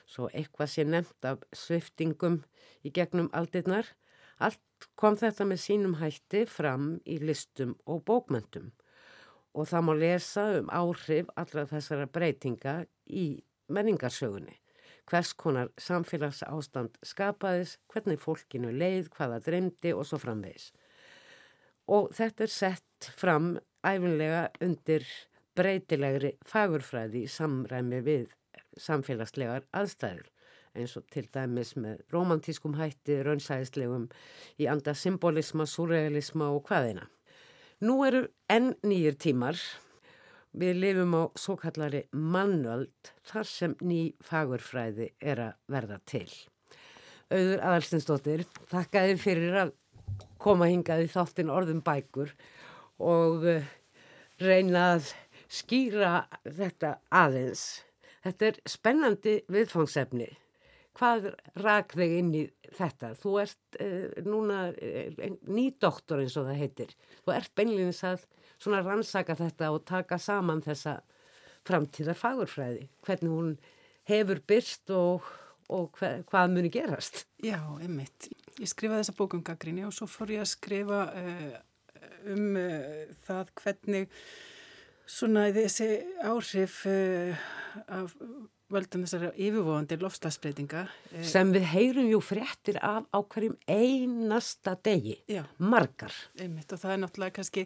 [0.10, 2.40] svo eitthvað sé nefnt af sviftingum
[2.82, 3.86] í gegnum aldirnar.
[4.42, 8.74] Allt kom þetta með sínum hætti fram í listum og bókmöntum
[9.54, 13.28] og það má lesa um áhrif allra þessara breytinga í
[13.70, 14.61] menningarsögunni
[15.12, 20.72] hvers konar samfélags ástand skapaðis, hvernig fólkinu leið, hvaða dreymdi og svo framvegis.
[21.92, 25.08] Og þetta er sett fram æfinlega undir
[25.58, 28.30] breytilegri fagurfræði í samræmi við
[28.80, 30.30] samfélagslegar aðstæður
[30.78, 34.08] eins og til dæmis með romantískum hætti, raunsæðislegum
[34.62, 37.10] í anda symbolisma, surrealisma og hvaðina.
[37.84, 39.60] Nú eru enn nýjir tímar.
[40.52, 46.28] Við lifum á svo kallari mannöld þar sem ný fagurfræði er að verða til.
[47.32, 49.72] Auður Adalstinsdóttir, þakkaði fyrir að
[50.42, 52.34] koma hingað í þáttin orðum bækur
[53.00, 53.70] og eh,
[54.44, 55.14] reyna að
[55.52, 57.64] skýra þetta aðeins.
[58.22, 60.28] Þetta er spennandi viðfangsefni.
[61.00, 61.32] Hvað
[61.64, 62.44] rak þig inn í
[62.76, 63.14] þetta?
[63.18, 66.92] Þú ert uh, núna uh, nýdoktor eins og það heitir.
[67.24, 68.26] Þú ert beinleginis að
[68.70, 71.00] rannsaka þetta og taka saman þessa
[71.68, 72.88] framtíðar fagurfræði.
[73.06, 73.52] Hvernig hún
[74.10, 75.26] hefur byrst og,
[75.70, 77.26] og hva, hvað muni gerast?
[77.42, 78.30] Já, einmitt.
[78.60, 81.60] Ég skrifaði þessa bókum gaggrinni og svo fór ég að skrifa uh,
[82.30, 82.58] um
[83.26, 84.10] það hvernig
[85.10, 85.92] svona þessi
[86.24, 88.14] áhrif af
[88.72, 90.86] völdum þessari yfirvóðandi lofslagsbreytinga.
[91.28, 96.16] Sem við heyrum jú fréttir af á hverjum einasta degi, Já, margar.
[96.40, 97.66] Einmitt og það er náttúrulega kannski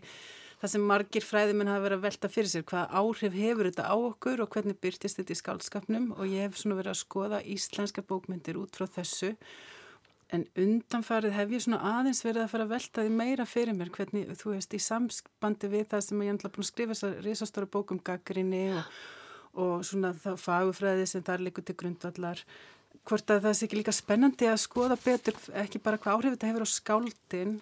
[0.65, 3.95] það sem margir fræðimenn hafa verið að velta fyrir sér, hvaða áhrif hefur þetta á
[3.95, 8.04] okkur og hvernig byrtist þetta í skálskapnum og ég hef svona verið að skoða íslenska
[8.06, 9.36] bókmyndir út frá þessu.
[10.34, 13.91] En undanfarið hef ég svona aðeins verið að fara að velta því meira fyrir mér
[13.93, 17.69] hvernig, þú veist, í samspandi við það sem ég er búin að skrifa þessar risastóra
[17.69, 18.89] bókum gaggrinni og
[19.56, 22.41] og svona það fagufræði sem þar likur til grundvallar.
[23.06, 26.49] Hvort að það sé ekki líka spennandi að skoða betur ekki bara hvað áhrif þetta
[26.49, 27.56] hefur á skáldin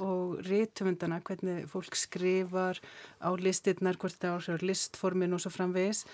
[0.00, 2.80] og rítumundana, hvernig fólk skrifar
[3.20, 6.06] á listirnar, hvort þetta áhrif á listformin og svo framvegis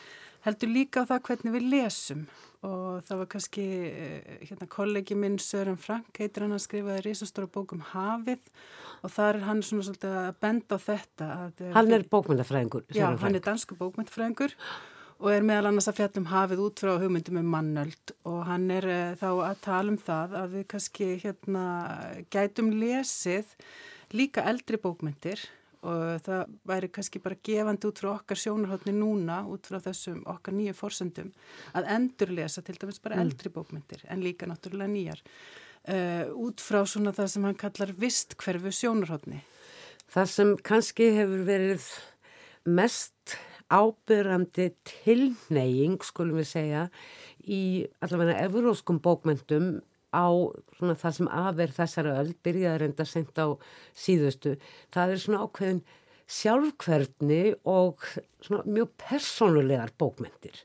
[0.47, 2.27] heldur líka á það hvernig við lesum.
[2.67, 7.51] Og það var kannski eh, hérna kollegi minn Sören Frank heitir hann að skrifaði risastóra
[7.55, 8.43] bókum Hafið
[9.07, 13.07] og þar er hann svona svolítið að benda á þetta að, Hann er bókmyndafræðingur Já,
[13.23, 14.57] hann er dansku bókmyndafræðingur
[15.19, 18.87] og er meðal annars að fjallum hafið út frá hugmyndum um mannöld og hann er
[18.87, 21.65] uh, þá að tala um það að við kannski hérna
[22.33, 23.55] gætum lesið
[24.15, 25.43] líka eldri bókmyndir
[25.87, 30.57] og það væri kannski bara gefandi út frá okkar sjónarhóttni núna út frá þessum okkar
[30.57, 31.31] nýju fórsöndum
[31.79, 33.27] að endurlesa til dæmis bara mm.
[33.27, 38.75] eldri bókmyndir en líka náttúrulega nýjar uh, út frá svona það sem hann kallar vistkverfu
[38.75, 39.43] sjónarhóttni.
[40.09, 41.89] Það sem kannski hefur verið
[42.69, 43.18] mest
[43.69, 46.87] ábyrrandi tilneying, skulum við segja,
[47.45, 49.79] í allavega evróskum bókmyndum
[50.13, 50.29] á
[50.79, 53.51] svona það sem aðverð þessara öll, byrjaði reynda að senda á
[53.93, 54.55] síðustu.
[54.95, 55.83] Það er svona ákveðin
[56.29, 58.05] sjálfkverðni og
[58.45, 60.65] svona mjög personulegar bókmyndir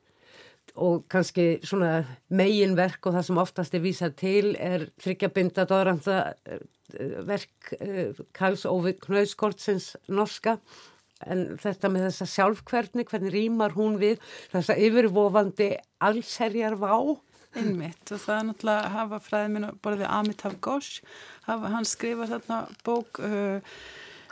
[0.73, 2.01] og kannski svona
[2.33, 6.17] meginverk og það sem oftast er vísað til er þryggjabinda dóðranda
[6.49, 6.63] eh,
[7.27, 10.57] verk eh, Karls Óvi Knauðskortsins norska
[11.31, 14.21] en þetta með þessa sjálfkverðni, hvernig rýmar hún við
[14.53, 15.69] þessa yfirvofandi
[16.03, 16.95] allserjar vá?
[17.53, 21.03] Einmitt og það er náttúrulega að hafa fræðið minn borðið Amitav Ghosh,
[21.45, 23.75] hann skrifa þarna bók uh,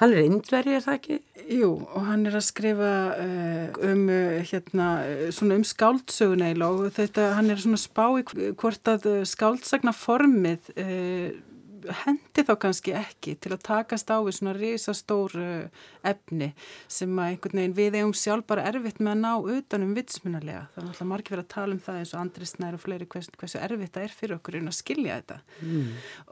[0.02, 1.16] Hann er indverið, er það ekki?
[1.60, 4.88] Jú, og hann er að skrifa uh, um, uh, hérna,
[5.30, 8.24] svona um skáldsögun eila og þetta, hann er svona spá í
[8.58, 11.28] hvort að skáldsagna formið uh,
[12.04, 15.36] hendi þá kannski ekki til að takast á við svona risastór
[16.08, 16.52] efni
[16.92, 20.64] sem að einhvern veginn við eigum sjálf bara erfitt með að ná utanum vitsmunarlega.
[20.74, 23.08] Það er náttúrulega margir verið að tala um það eins og Andri Snær og fleiri
[23.12, 25.38] hvers, hversu erfitt það er fyrir okkur að skilja þetta.
[25.62, 25.92] Mm.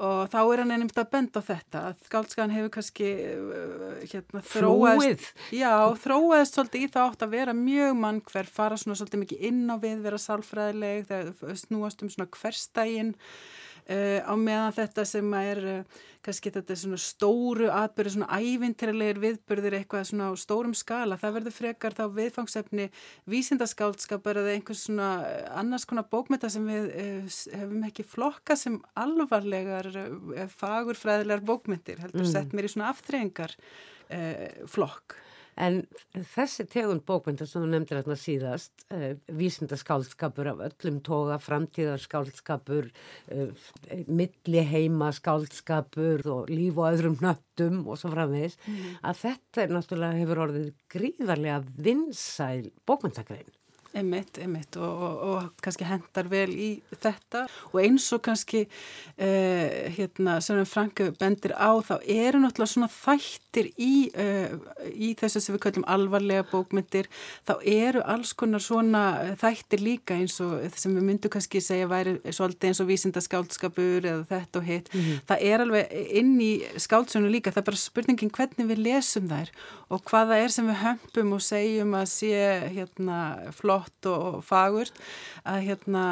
[0.09, 4.43] Og þá er hann einnig að benda á þetta að skáldskan hefur kannski uh, hérna,
[4.53, 5.71] þróaðist, já,
[6.03, 9.63] þróaðist svolítið í það átt að vera mjög mann hver fara svona svolítið mikið inn
[9.69, 11.13] á við, vera sálfræðileg,
[11.63, 13.15] snúast um svona hverstæginn
[13.89, 19.80] Uh, á meðan þetta sem er uh, kannski þetta svona stóru atbyrðu, svona ævintirleir viðbyrðir
[19.80, 22.86] eitthvað svona á stórum skala, það verður frekar þá viðfangsefni
[23.34, 28.78] vísindaskálskapar eða einhvers svona eh, annars konar bókmynda sem við uh, hefum ekki flokka sem
[28.99, 29.89] alvarlegar
[30.60, 32.32] fagurfræðilegar bókmyndir, heldur mm.
[32.36, 33.58] sett mér í svona aftreyingar
[34.69, 35.17] flokk.
[35.60, 35.82] En
[36.32, 42.89] þessi tegund bókmynda sem þú nefndir hérna síðast, uh, vísindaskálskapur af öllum toga, framtíðarskálskapur,
[43.36, 43.69] uh,
[44.08, 49.00] milliheima skálskapur og líf og öðrum nöttum og svo framvegis, mm.
[49.12, 53.59] að þetta er náttúrulega hefur orðið gríðarlega vinsæl bókmyndagrein.
[53.97, 56.67] Einmitt, einmitt og, og, og kannski hendar vel í
[57.02, 57.47] þetta.
[57.71, 63.71] Og eins og kannski uh, hérna sem Frank bendir á þá eru náttúrulega svona þættir
[63.82, 64.54] í, uh,
[64.93, 67.10] í þessu sem við kallum alvarlega bókmyndir.
[67.49, 72.19] Þá eru alls konar svona þættir líka eins og sem við myndum kannski segja væri
[72.30, 74.93] svolítið eins og vísinda skáldskapur eða þetta og hitt.
[74.93, 75.25] Mm -hmm.
[75.34, 79.49] það er alveg inn í skáldsönu líka það er bara spurningin hvernig við lesum þær
[79.89, 82.38] og hvaða er sem við hömpum og segjum að sé
[82.69, 83.17] hérna
[83.52, 84.99] flott flott og fagurt
[85.47, 86.05] að hérna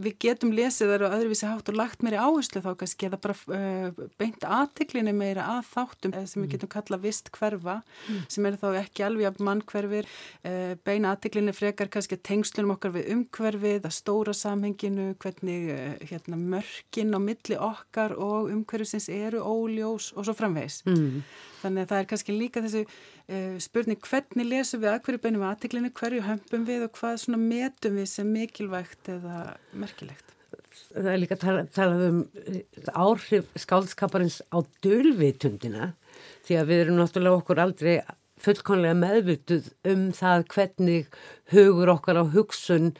[0.00, 3.34] við getum lesið þar og öðruvísi hátt og lagt meiri áherslu þá kannski eða bara
[3.52, 6.52] uh, beint aðtiklinni meira að þáttum sem við mm.
[6.54, 8.22] getum kalla vist hverfa mm.
[8.32, 12.96] sem er þá ekki alveg að mann hverfir uh, beina aðtiklinni frekar kannski tengslunum okkar
[12.96, 19.44] við umhverfið að stóra samhenginu, hvernig uh, hérna, mörkin á milli okkar og umhverfisins eru
[19.44, 21.20] óljós og svo framvegs mm.
[21.66, 22.86] þannig að það er kannski líka þessi
[23.62, 27.94] spurning hvernig lesum við að hverju beinum aðtiklinni, hverju hömpum við og hvað svona metum
[27.96, 29.36] við sem mikilvægt eða
[29.82, 30.28] merkilegt.
[30.92, 35.92] Það er líka talað tala um eh, áhrif skálskaparins á dölvitundina
[36.46, 37.94] því að við erum náttúrulega okkur aldrei
[38.42, 41.18] fullkonlega meðvituð um það hvernig
[41.52, 42.92] hugur okkar á hugsun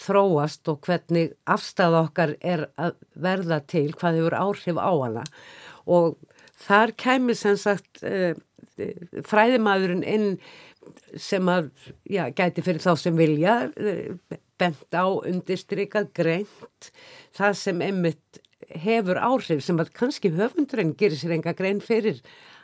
[0.00, 5.24] þróast og hvernig afstæða okkar er að verða til hvað hefur áhrif á hana
[5.90, 6.18] og
[6.60, 8.34] þar kemur sem sagt eh,
[9.26, 10.28] fræðimaðurinn inn
[11.20, 11.70] sem að,
[12.08, 16.92] já, gæti fyrir þá sem vilja eh, bent á undistrykað greint
[17.36, 18.40] það sem einmitt
[18.84, 22.20] hefur áhrif sem að kannski höfundurinn gerir sér enga grein fyrir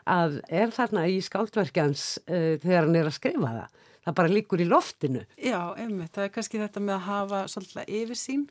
[0.06, 3.80] að er þarna í skáldverkjans uh, þegar hann er að skrifa það.
[4.06, 5.22] Það bara líkur í loftinu.
[5.34, 6.12] Já, einmitt.
[6.14, 8.44] Það er kannski þetta með að hafa svolítið yfirsýn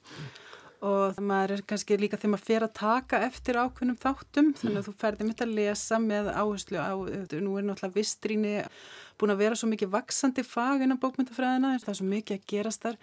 [0.85, 4.89] og maður er kannski líka þegar maður fer að taka eftir ákveðnum þáttum þannig að
[4.89, 8.53] þú ferði mitt að lesa með áherslu á, nú er náttúrulega vistríni
[9.19, 12.85] búin að vera svo mikið vaksandi fag innan bókmyndafræðina, það er svo mikið að gerast
[12.85, 12.99] þar.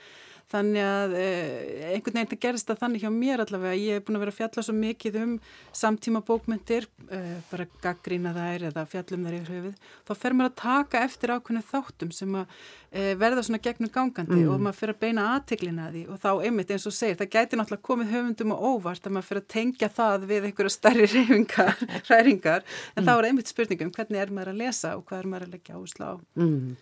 [0.53, 3.79] Þannig að eh, einhvern veginn gerist það þannig hjá mér allavega.
[3.79, 5.33] Ég hef búin að vera að fjalla svo mikið um
[5.81, 9.89] samtíma bókmyndir eh, bara gaggrína þær eða fjallum þær í höfuð.
[10.09, 12.59] Þá fer maður að taka eftir ákveðinu þáttum sem að
[12.91, 14.53] eh, verða svona gegnum gangandi mm.
[14.53, 16.05] og maður fer að beina aðtiklina því.
[16.13, 19.31] Og þá einmitt eins og segir, það gæti náttúrulega komið höfundum og óvart að maður
[19.31, 23.09] fer að tengja það við einhverja starri reyfingar hræringar, en mm.
[23.09, 25.57] þá er einmitt spurningum hvernig er maður að lesa og hvað er maður að
[26.03, 26.77] leggja áslá mm.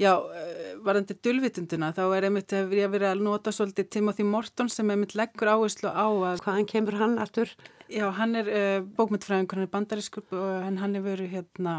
[0.00, 4.70] Já, eh, varðandi dulvitunduna þá er einmitt, hefur ég verið að nota svolítið Timothy Morton
[4.72, 6.40] sem einmitt leggur áherslu á að...
[6.40, 7.52] Hvaðan kemur hann aftur?
[7.92, 11.74] Já, hann er uh, bókmyndfræðingur, hann er bandarískur og hann hefur verið hérna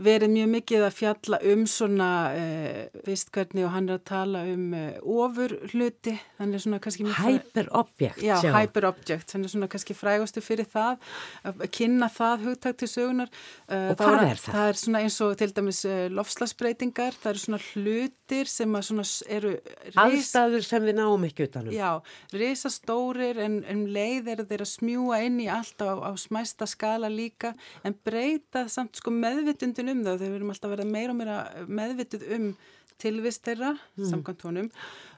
[0.00, 4.44] verið mjög mikið að fjalla um svona uh, vist hvernig og hann er að tala
[4.48, 6.14] um uh, ofur hluti.
[6.40, 11.00] Þannig svona kannski Hyperobjekt Já, hyperobjekt, þannig svona kannski frægustu fyrir það,
[11.44, 14.54] að kynna það hugtakt til sögunar uh, Og hvað er, það?
[14.54, 15.82] Það er svona eins og til dæmis
[16.16, 19.54] lofslagsbreytingar, það eru svona hlutir sem að svona eru
[20.00, 21.90] Allstaður sem við náum ekki utanum Já,
[22.32, 27.10] risastórir en um leið eru þeir að smjúa inn í allt á, á smæsta skala
[27.12, 27.52] líka
[27.84, 31.38] en breyta samt sko meðvitundinu um það þegar við erum alltaf vera meira og meira
[31.80, 32.50] meðvitið um
[33.00, 34.08] tilvist þeirra mm.
[34.10, 34.68] samkvæmt honum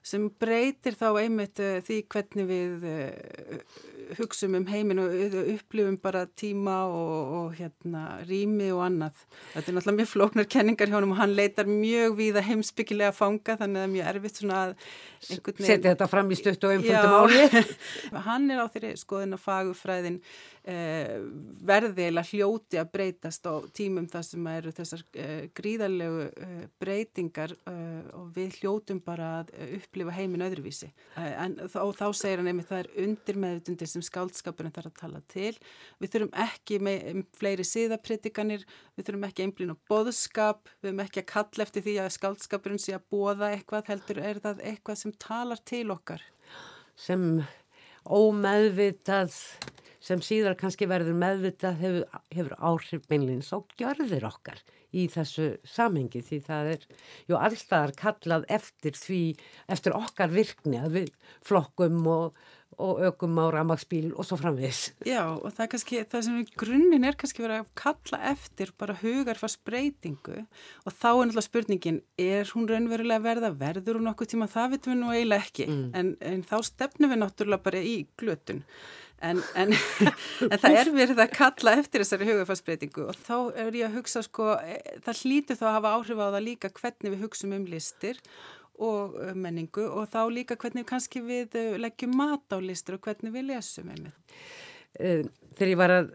[0.07, 3.81] sem breytir þá einmitt uh, því hvernig við uh,
[4.19, 5.15] hugsum um heimin og
[5.55, 9.23] upplifum bara tíma og, og hérna rými og annað.
[9.55, 13.15] Þetta er náttúrulega mjög flóknar kenningar hjá hann og hann leitar mjög við að heimsbyggilega
[13.17, 14.77] fanga þannig að það er mjög erfitt svona að
[15.23, 17.63] Setja þetta fram í stutt og umfjöndum áli.
[18.29, 24.07] hann er á þeirri skoðin að fagufræðin eh, verði eða hljóti að breytast á tímum
[24.07, 30.15] þar sem eru þessar eh, gríðarlegu eh, breytingar eh, og við hljótum bara að upplifa
[30.15, 30.93] heimin öðruvísi.
[31.19, 35.01] Eh, en, og þá segir hann einmitt það er undir meðutundir sem skálskapurinn þarf að
[35.01, 35.53] tala til.
[35.99, 41.25] Við þurfum ekki með fleiri síðapritikanir, við þurfum ekki einblín á boðskap, við þurfum ekki
[41.25, 45.19] að kalla eftir því að skálskapurinn sé að bóða eitthvað, heldur er það eitthvað sem
[45.27, 46.23] talar til okkar.
[46.95, 47.43] Sem
[48.03, 49.35] ómeðvitað,
[50.03, 54.63] sem síðar kannski verður meðvitað hefur, hefur áhrif beinleins og gjörðir okkar
[54.93, 56.89] í þessu samengi því það er
[57.31, 59.23] ju allstaðar kallað eftir því,
[59.73, 61.15] eftir okkar virkni að við
[61.47, 62.43] flokkum og
[62.81, 64.93] og ökum á ramagsbíl og svo framviðis.
[65.07, 68.73] Já og það er kannski, það sem í grunninn er kannski verið að kalla eftir
[68.81, 74.33] bara hugarfars breytingu og þá er náttúrulega spurningin, er hún raunverulega verða, verður hún okkur
[74.33, 75.87] tíma, það vitum við nú eiginlega ekki, mm.
[76.01, 78.65] en, en þá stefnum við náttúrulega bara í glötun.
[79.23, 79.71] En, en,
[80.51, 84.23] en það er verið að kalla eftir þessari hugafarsbreytingu og þá er ég að hugsa
[84.27, 87.69] sko, e, það hlýtur þá að hafa áhrif á það líka hvernig við hugsaum um
[87.71, 88.19] listir
[88.83, 93.07] og uh, menningu og þá líka hvernig kannski við uh, leggjum mat á listur og
[93.07, 94.35] hvernig við lesum einmitt.
[94.93, 96.11] Þegar ég var að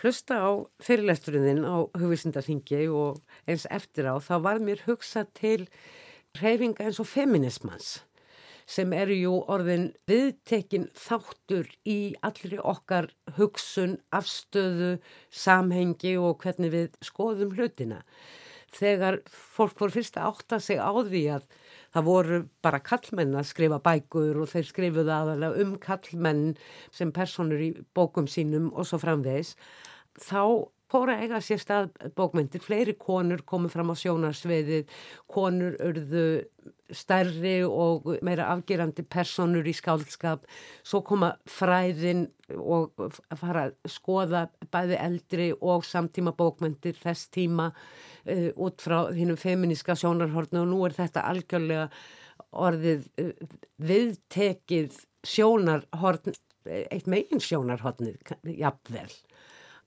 [0.00, 0.50] hlusta á
[0.80, 5.58] fyrirlesturinn á hugvísindarþingi og eins eftir á þá var mér hugsað til
[6.40, 7.98] reyfinga eins og feminismans
[8.66, 14.96] sem eru jú orðin viðtekin þáttur í allri okkar hugsun, afstöðu,
[15.30, 18.02] samhengi og hvernig við skoðum hlutina.
[18.72, 21.48] Þegar fólk voru fyrst að átta sig á því að
[21.92, 26.46] það voru bara kallmenn að skrifa bækur og þeir skrifuðu aðalega um kallmenn
[26.94, 29.52] sem personur í bókum sínum og svo framvegis,
[30.16, 34.90] þá fóra eiga sér stað bókmyndir, fleiri konur komið fram á sjónarsveiðið,
[35.30, 36.26] konur urðu
[36.92, 40.44] stærri og meira afgerandi personur í skáldskap,
[40.84, 42.92] svo koma fræðin og
[43.40, 49.96] fara að skoða bæði eldri og samtíma bókmyndir þess tíma uh, út frá þínum feminíska
[49.98, 51.88] sjónarhornu og nú er þetta algjörlega
[52.52, 53.32] orðið uh,
[53.80, 56.34] viðtekið sjónarhorn,
[56.66, 58.20] eitt megin sjónarhornið,
[58.58, 59.08] jafnvel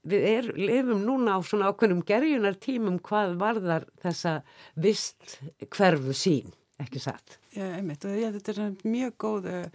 [0.06, 4.38] við er, lifum núna á svona ákveðnum gerjunar tímum hvað varðar þessa
[4.74, 6.52] vist hverfu sín,
[6.82, 7.38] ekki satt.
[7.56, 9.68] Já, einmitt og ég, þetta er mjög góð uh,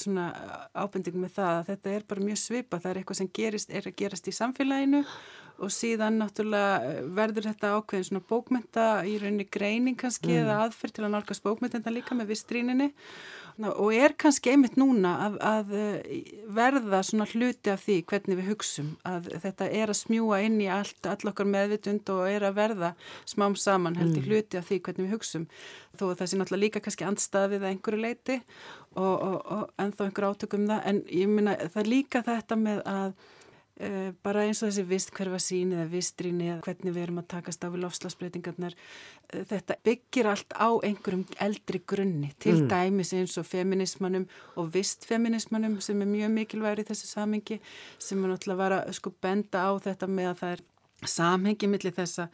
[0.00, 0.28] svona
[0.72, 3.88] ábending með það að þetta er bara mjög svipa, það er eitthvað sem gerist, er
[3.90, 5.04] að gerast í samfélaginu
[5.62, 10.40] og síðan náttúrulega verður þetta ákveðin svona bókmynda í rauninni greining kannski mm.
[10.42, 12.90] eða aðferð til að nálgast bókmynda líka með vistríninni
[13.62, 18.48] og er kannski einmitt núna að, að eh, verða svona hluti af því hvernig við
[18.50, 22.58] hugsum að þetta er að smjúa inn í allt, all okkar meðvitund og er að
[22.58, 22.90] verða
[23.30, 24.26] smám saman held í mm.
[24.26, 25.46] hluti af því hvernig við hugsum
[25.94, 28.40] þó að það sé náttúrulega líka kannski andstafið að einhverju leiti
[28.98, 33.16] og, og, og ennþá einhver átökum það en ég minna það líka þetta með að
[34.22, 37.64] bara eins og þessi vist hverfa sín eða vistrinni eða hvernig við erum að takast
[37.66, 42.68] á við lofslagsbreytingarnar uh, þetta byggir allt á einhverjum eldri grunni til mm.
[42.70, 47.58] dæmis eins og feminismanum og vistfeminismanum sem er mjög mikilvægur í þessu samingi
[47.98, 50.64] sem er náttúrulega að vara sko benda á þetta með að það er
[51.10, 52.28] samhengi millir þessa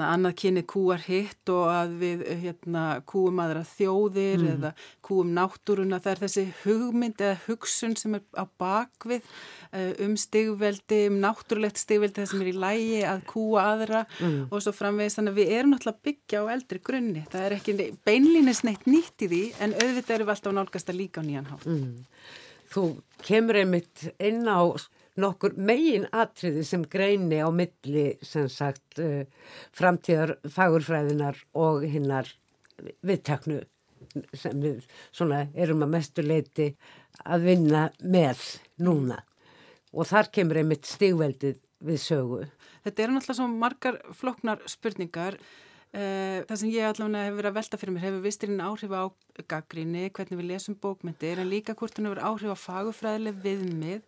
[0.00, 4.48] annað kynni kúar hitt og að við hérna, kúum aðra þjóðir mm.
[4.54, 4.72] eða
[5.06, 9.20] kúum náttúruna það er þessi hugmynd eða hugsun sem er á bakvið
[9.72, 14.40] eh, um stigveldi, um náttúrulegt stigveldi það sem er í lægi að kúa aðra mm.
[14.50, 17.76] og svo framvegist þannig að við erum náttúrulega byggja á eldri grunni það er ekki
[18.06, 21.52] beinlínis neitt nýtt í því en auðvitað eru við alltaf nálgast að líka á nýjan
[21.52, 21.94] hálf mm.
[22.74, 22.84] Þú
[23.22, 24.58] kemur einmitt inn á
[25.20, 29.22] nokkur megin atriði sem greini á milli sem sagt uh,
[29.76, 32.30] framtíðar fagurfræðinar og hinnar
[33.06, 33.62] viðtaknu
[34.36, 34.82] sem við
[35.14, 36.72] svona erum að mestu leiti
[37.24, 38.42] að vinna með
[38.82, 39.20] núna
[39.94, 42.40] og þar kemur einmitt stigveldið við sögu.
[42.84, 47.58] Þetta eru náttúrulega svo margar floknar spurningar uh, það sem ég allavega hefur verið að
[47.60, 49.02] velta fyrir mér hefur vistirinn áhrif á
[49.50, 54.02] gaggríni, hvernig við lesum bókmyndir en líka hvort hann hefur áhrif á fagurfræðileg viðmið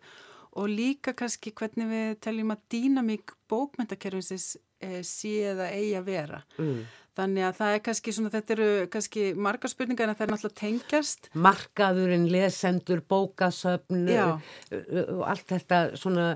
[0.57, 6.41] og líka kannski hvernig við teljum að dýnamík bókmyndakerfinsins eh, sé eða eigi að vera.
[6.57, 6.79] Mm.
[7.17, 10.59] Þannig að það er kannski svona, þetta eru kannski margar spurningar en það er náttúrulega
[10.61, 11.29] tengjast.
[11.47, 16.27] Markaðurinn, lesendur, bókasöfn og allt þetta svona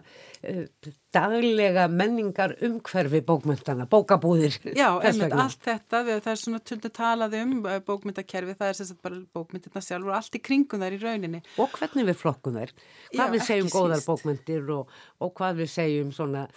[1.12, 4.58] daglega menningar umhverfi bókmyndana, bókabúðir.
[4.74, 7.54] Já, einmitt allt þetta, það er svona töldu talað um
[7.86, 11.44] bókmyndakerfi, það er sérstaklega bara bókmyndina sjálf og allt í kringum þær í rauninni.
[11.62, 12.76] Og hvernig við flokkum þær,
[13.12, 14.10] hvað Já, við segjum góðar síst.
[14.10, 16.48] bókmyndir og, og hvað við segjum svona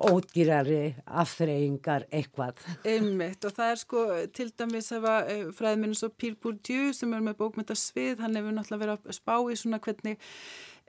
[0.00, 2.62] ódýrari afþreyingar eitthvað.
[2.88, 4.04] Einmitt og það er sko
[4.36, 8.84] til dæmis að eh, fræðminn svo Pír Búrdjú sem er með bókmyndasvið, hann hefur náttúrulega
[8.84, 10.30] verið að spá í svona hvernig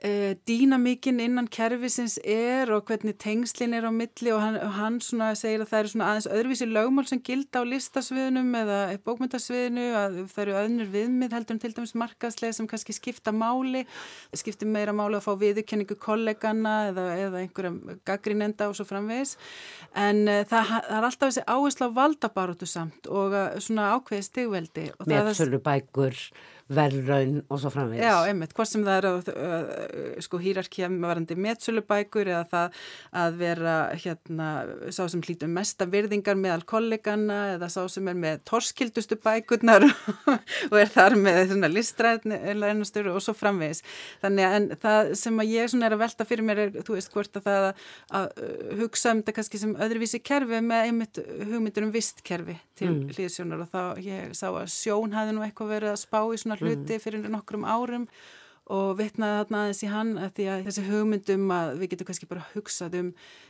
[0.04, 5.62] uh, dýnamíkin innan kervisins er og hvernig tengslinn er á milli og hann, hann segir
[5.62, 10.56] að það eru aðeins öðruvísi lögmál sem gilda á listasviðunum eða bókmyndasviðinu að það eru
[10.62, 13.84] öðnur viðmið heldur en til dæmis markaðslega sem kannski skipta máli.
[14.34, 19.36] Skipti meira máli að fá viðurkenningu kollegana eða, eða einhverja gaggrínenda og svo framvegis.
[19.94, 24.28] En uh, það, það er alltaf þessi áherslu á valdabarótu samt og uh, svona ákveði
[24.28, 25.62] stigveldi Metsölu
[26.72, 28.04] verðraun og svo framvegis.
[28.04, 32.80] Já, einmitt, hvort sem það er uh, uh, sko hýrarkja varandi metsölubækur eða það
[33.22, 34.48] að vera hérna,
[34.94, 39.86] sá sem hlítum mesta virðingar meðal kollegana eða sá sem er með torskildustu bækurnar
[40.70, 43.82] og er þar með svona listræðnastur og svo framvegis.
[44.22, 47.40] Þannig að það sem að ég er að velta fyrir mér er, þú veist, hvort
[47.40, 47.86] að það að,
[48.20, 53.12] að hugsa um þetta kannski sem öðruvísi kerfi með einmitt hugmyndur um vistkerfi til mm.
[53.16, 56.51] hlýðsjónar og þá ég sá að sjón hafi nú eitthvað verið að spá í svona
[56.60, 57.02] hluti mm.
[57.02, 58.08] fyrir nokkrum árum
[58.72, 62.28] og vitnaði þarna aðeins í hann að því að þessi hugmyndum að við getum kannski
[62.30, 63.08] bara hugsað um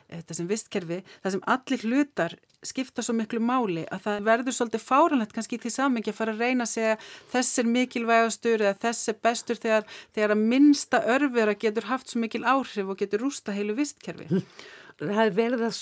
[0.09, 2.34] þetta sem vistkerfi, það sem allir hlutar
[2.64, 6.34] skipta svo miklu máli að það verður svolítið fáranlegt kannski í því samengi að fara
[6.34, 6.98] að reyna að segja
[7.32, 12.22] þess er mikilvægastur eða þess er bestur þegar, þegar að minnsta örfera getur haft svo
[12.22, 14.28] mikil áhrif og getur rústa heilu vistkerfi.
[15.03, 15.80] Það er verið að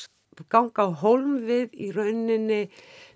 [0.49, 2.62] ganga á holm við í rauninni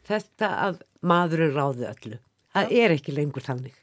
[0.05, 2.19] þetta að maðurinn ráði öllu.
[2.55, 3.79] Það er ekki lengur þannig.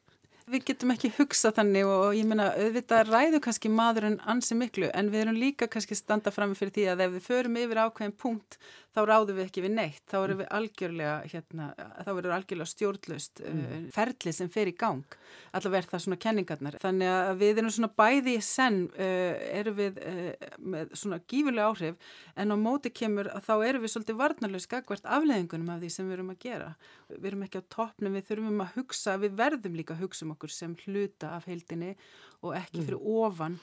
[0.51, 5.11] Við getum ekki hugsað þannig og ég meina auðvitað ræðu kannski maðurinn ansi miklu en
[5.13, 8.57] við erum líka kannski standa fram fyrir því að ef við förum yfir ákveðin punkt
[8.91, 13.41] þá ráðum við ekki við neitt, þá erum við algjörlega, hérna, þá verður algjörlega stjórnlaust
[13.43, 13.59] mm.
[13.61, 15.17] uh, ferli sem fer í gang,
[15.55, 16.77] allavega er það svona kenningarnar.
[16.83, 21.69] Þannig að við erum svona bæði í senn, uh, erum við uh, með svona gífurlega
[21.71, 25.93] áhrif en á móti kemur að þá erum við svolítið varnarlega skakvært afleðingunum af því
[25.95, 26.73] sem við erum að gera.
[27.11, 30.35] Við erum ekki á toppnum, við þurfum að hugsa, við verðum líka að hugsa um
[30.35, 31.93] okkur sem hluta af heildinni
[32.41, 32.89] og ekki mm.
[32.89, 33.57] fyrir ofan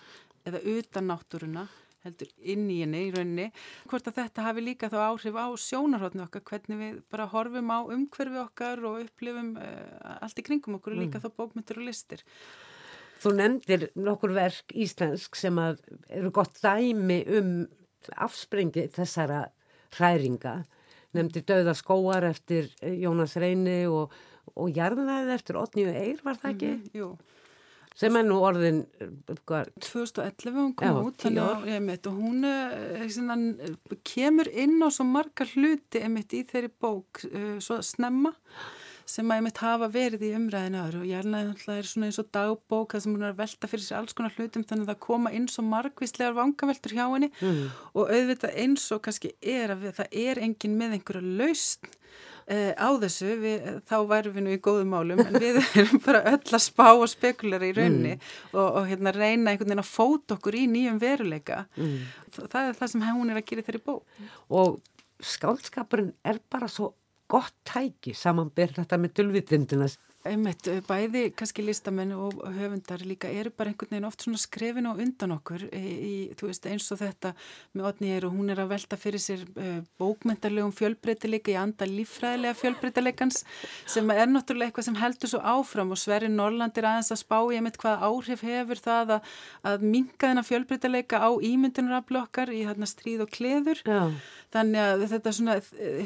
[0.48, 1.66] eða utan náttúruna
[2.06, 3.48] heldur inn í henni í rauninni
[3.90, 7.78] hvort að þetta hafi líka þá áhrif á sjónarhóttinu okkar hvernig við bara horfum á
[7.82, 11.26] umhverfi okkar og upplifum uh, allt í kringum okkur og líka mm.
[11.26, 12.24] þá bókmyndir og listir
[13.18, 15.80] Þú nefndir nokkur verk íslensk sem að
[16.20, 17.48] eru gott dæmi um
[18.14, 19.48] afsprengi þessara
[19.96, 20.60] hræringa
[21.16, 24.14] nefndir Dauða skóar eftir Jónas Reyni og,
[24.54, 26.72] og Jarnæði eftir Otníu Eir var það ekki?
[26.76, 27.10] Mm, jú
[27.98, 28.84] sem er nú orðin
[29.48, 29.70] hvar?
[29.82, 33.38] 2011 hún kom Já, út þannig, einmitt, og hún er, svona,
[34.06, 38.34] kemur inn á svo marga hluti einmitt, í þeirri bók uh, svo snemma
[39.08, 43.04] sem að einmitt hafa verið í umræðinu og ég er svona eins og dagbók það
[43.04, 45.46] sem hún er að velta fyrir sér alls konar hlutum þannig að það koma inn
[45.48, 47.62] svo margvíslegar vangaveltur hjá henni mm.
[47.94, 52.88] og auðvitað eins og kannski er að það er engin með einhverju lausn Uh, á
[53.02, 56.62] þessu, við, þá værum við nú í góðum málum, en við erum bara öll að
[56.64, 58.28] spá og spekulera í raunni mm.
[58.54, 61.98] og, og hérna reyna einhvern veginn að fóta okkur í nýjum veruleika mm.
[62.38, 63.98] það er það sem hún er að gera þeirri bó
[64.60, 64.78] og
[65.28, 66.94] skálskapurinn er bara svo
[67.28, 73.72] gott tæki samanbyrð þetta með dulvitvindunas Einmitt, bæði kannski listamenn og höfundar líka eru bara
[73.72, 77.32] einhvern veginn oft svona skrefin og undan okkur í, þú veist eins og þetta
[77.76, 81.88] með Otni er og hún er að velta fyrir sér uh, bókmyndarlegum fjölbreytileika í anda
[81.88, 83.42] líffræðilega fjölbreytileikans
[83.88, 87.38] sem er náttúrulega eitthvað sem heldur svo áfram og Sverri Norrland er aðeins að spá
[87.54, 89.30] ég mitt hvað áhrif hefur það að,
[89.72, 94.00] að minka þennan fjölbreytileika á ímyndunaraflokkar í þarna stríð og kleður Já.
[94.54, 95.58] þannig að þetta svona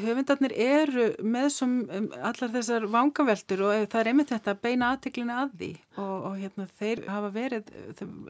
[0.05, 1.75] höfundarnir eru með um,
[2.21, 6.67] allar þessar vangaveltur og það er einmitt þetta beina aðtiklina að því og, og hérna
[6.79, 7.71] þeir hafa verið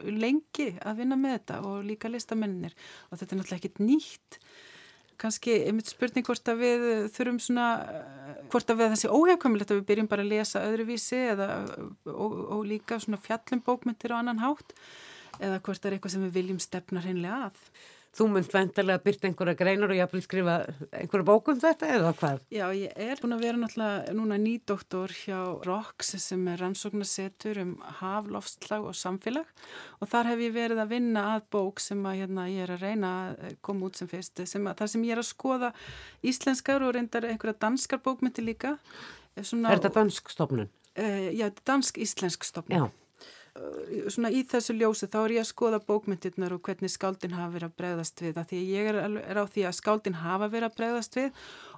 [0.08, 2.76] lengi að vinna með þetta og líka listamennir
[3.10, 4.38] og þetta er náttúrulega ekkit nýtt.
[5.20, 7.66] Kannski einmitt spurning hvort að við þurfum svona,
[8.50, 11.48] hvort að við þessi óhefkamilegt að við byrjum bara að lesa öðruvísi eða,
[12.10, 14.74] og, og líka svona fjallum bókmyndir á annan hátt
[15.38, 17.62] eða hvort það er eitthvað sem við viljum stefna hreinlega að
[18.14, 20.52] Þú mynd vendarlega að byrta einhverja greinar og ég að skrifa
[20.94, 22.44] einhverja bókum þetta eða hvað?
[22.54, 27.72] Já, ég er búin að vera náttúrulega núna nýdoktor hjá ROX sem er rannsóknarsetur um
[27.98, 29.50] haflofslag og samfélag
[29.98, 32.86] og þar hef ég verið að vinna að bók sem að hérna, ég er að
[32.86, 35.74] reyna að koma út sem fyrst sem að, þar sem ég er að skoða
[36.22, 38.76] íslenskar og reyndar einhverja danskar bókmyndi líka.
[39.42, 40.70] Svona, er þetta dansk stofnun?
[40.94, 42.92] Uh, já, dansk-íslensk stofnun.
[43.54, 47.52] Já svona í þessu ljósi þá er ég að skoða bókmyndirnar og hvernig skáldin hafa
[47.54, 50.48] verið að bregðast við að því að ég er, er á því að skáldin hafa
[50.50, 51.28] verið að bregðast við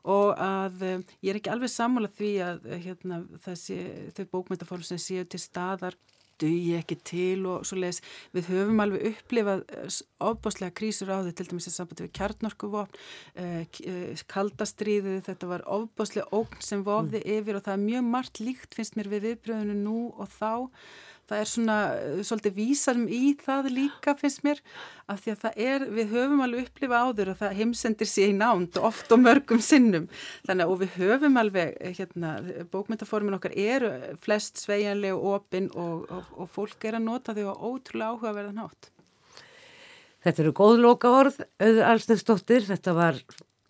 [0.08, 3.76] og að eh, ég er ekki alveg sammála því að eh, hérna, þessi,
[4.16, 5.98] þau bókmyndaform sem séu til staðar
[6.40, 8.02] dugi ekki til og svo leiðis
[8.36, 9.98] við höfum alveg upplifað eh,
[10.30, 12.96] ofbáslega krísur á þau til dæmis að sambandi við kjartnorkuvopn
[14.32, 17.28] kaldastriðið, þetta var ofbáslega ógn sem vofði mm.
[17.36, 20.72] yfir og það er mjög margt líkt finnst mér við viðbröðinu nú og þá
[21.26, 24.60] það er svona eh, svolítið vísarum í það líka finnst mér
[25.10, 28.36] af því að það er, við höfum alveg upplifa áður og það heimsendir sér í
[28.38, 30.08] nánd oft og mörgum sinnum.
[30.48, 32.34] Þannig að við höfum alveg eh, hérna,
[32.72, 37.50] bókmyndaformin okkar eru flest sveianlega og opinn og, og, og fólk er að nota þau
[37.50, 38.92] á ótrúlega áhugaverðan hátt.
[40.26, 43.20] Þetta eru góð loka orð, auður Alsnefsdóttir, þetta var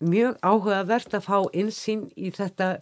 [0.01, 2.77] mjög áhugavert að fá insýn í þetta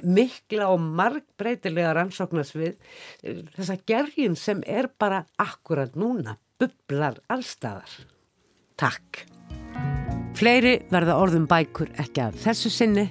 [0.00, 2.76] mikla og margbreytilega rannsóknarsvið
[3.56, 7.90] þessa gergin sem er bara akkurat núna, bublar allstaðar.
[8.80, 9.24] Takk.
[10.38, 13.10] Fleiri verða orðum bækur ekki að þessu sinni.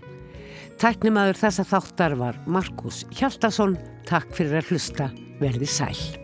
[0.82, 3.78] Tæknimaður þessa þáttar var Markus Hjaldarsson.
[4.10, 5.12] Takk fyrir að hlusta.
[5.42, 6.21] Verði sæl.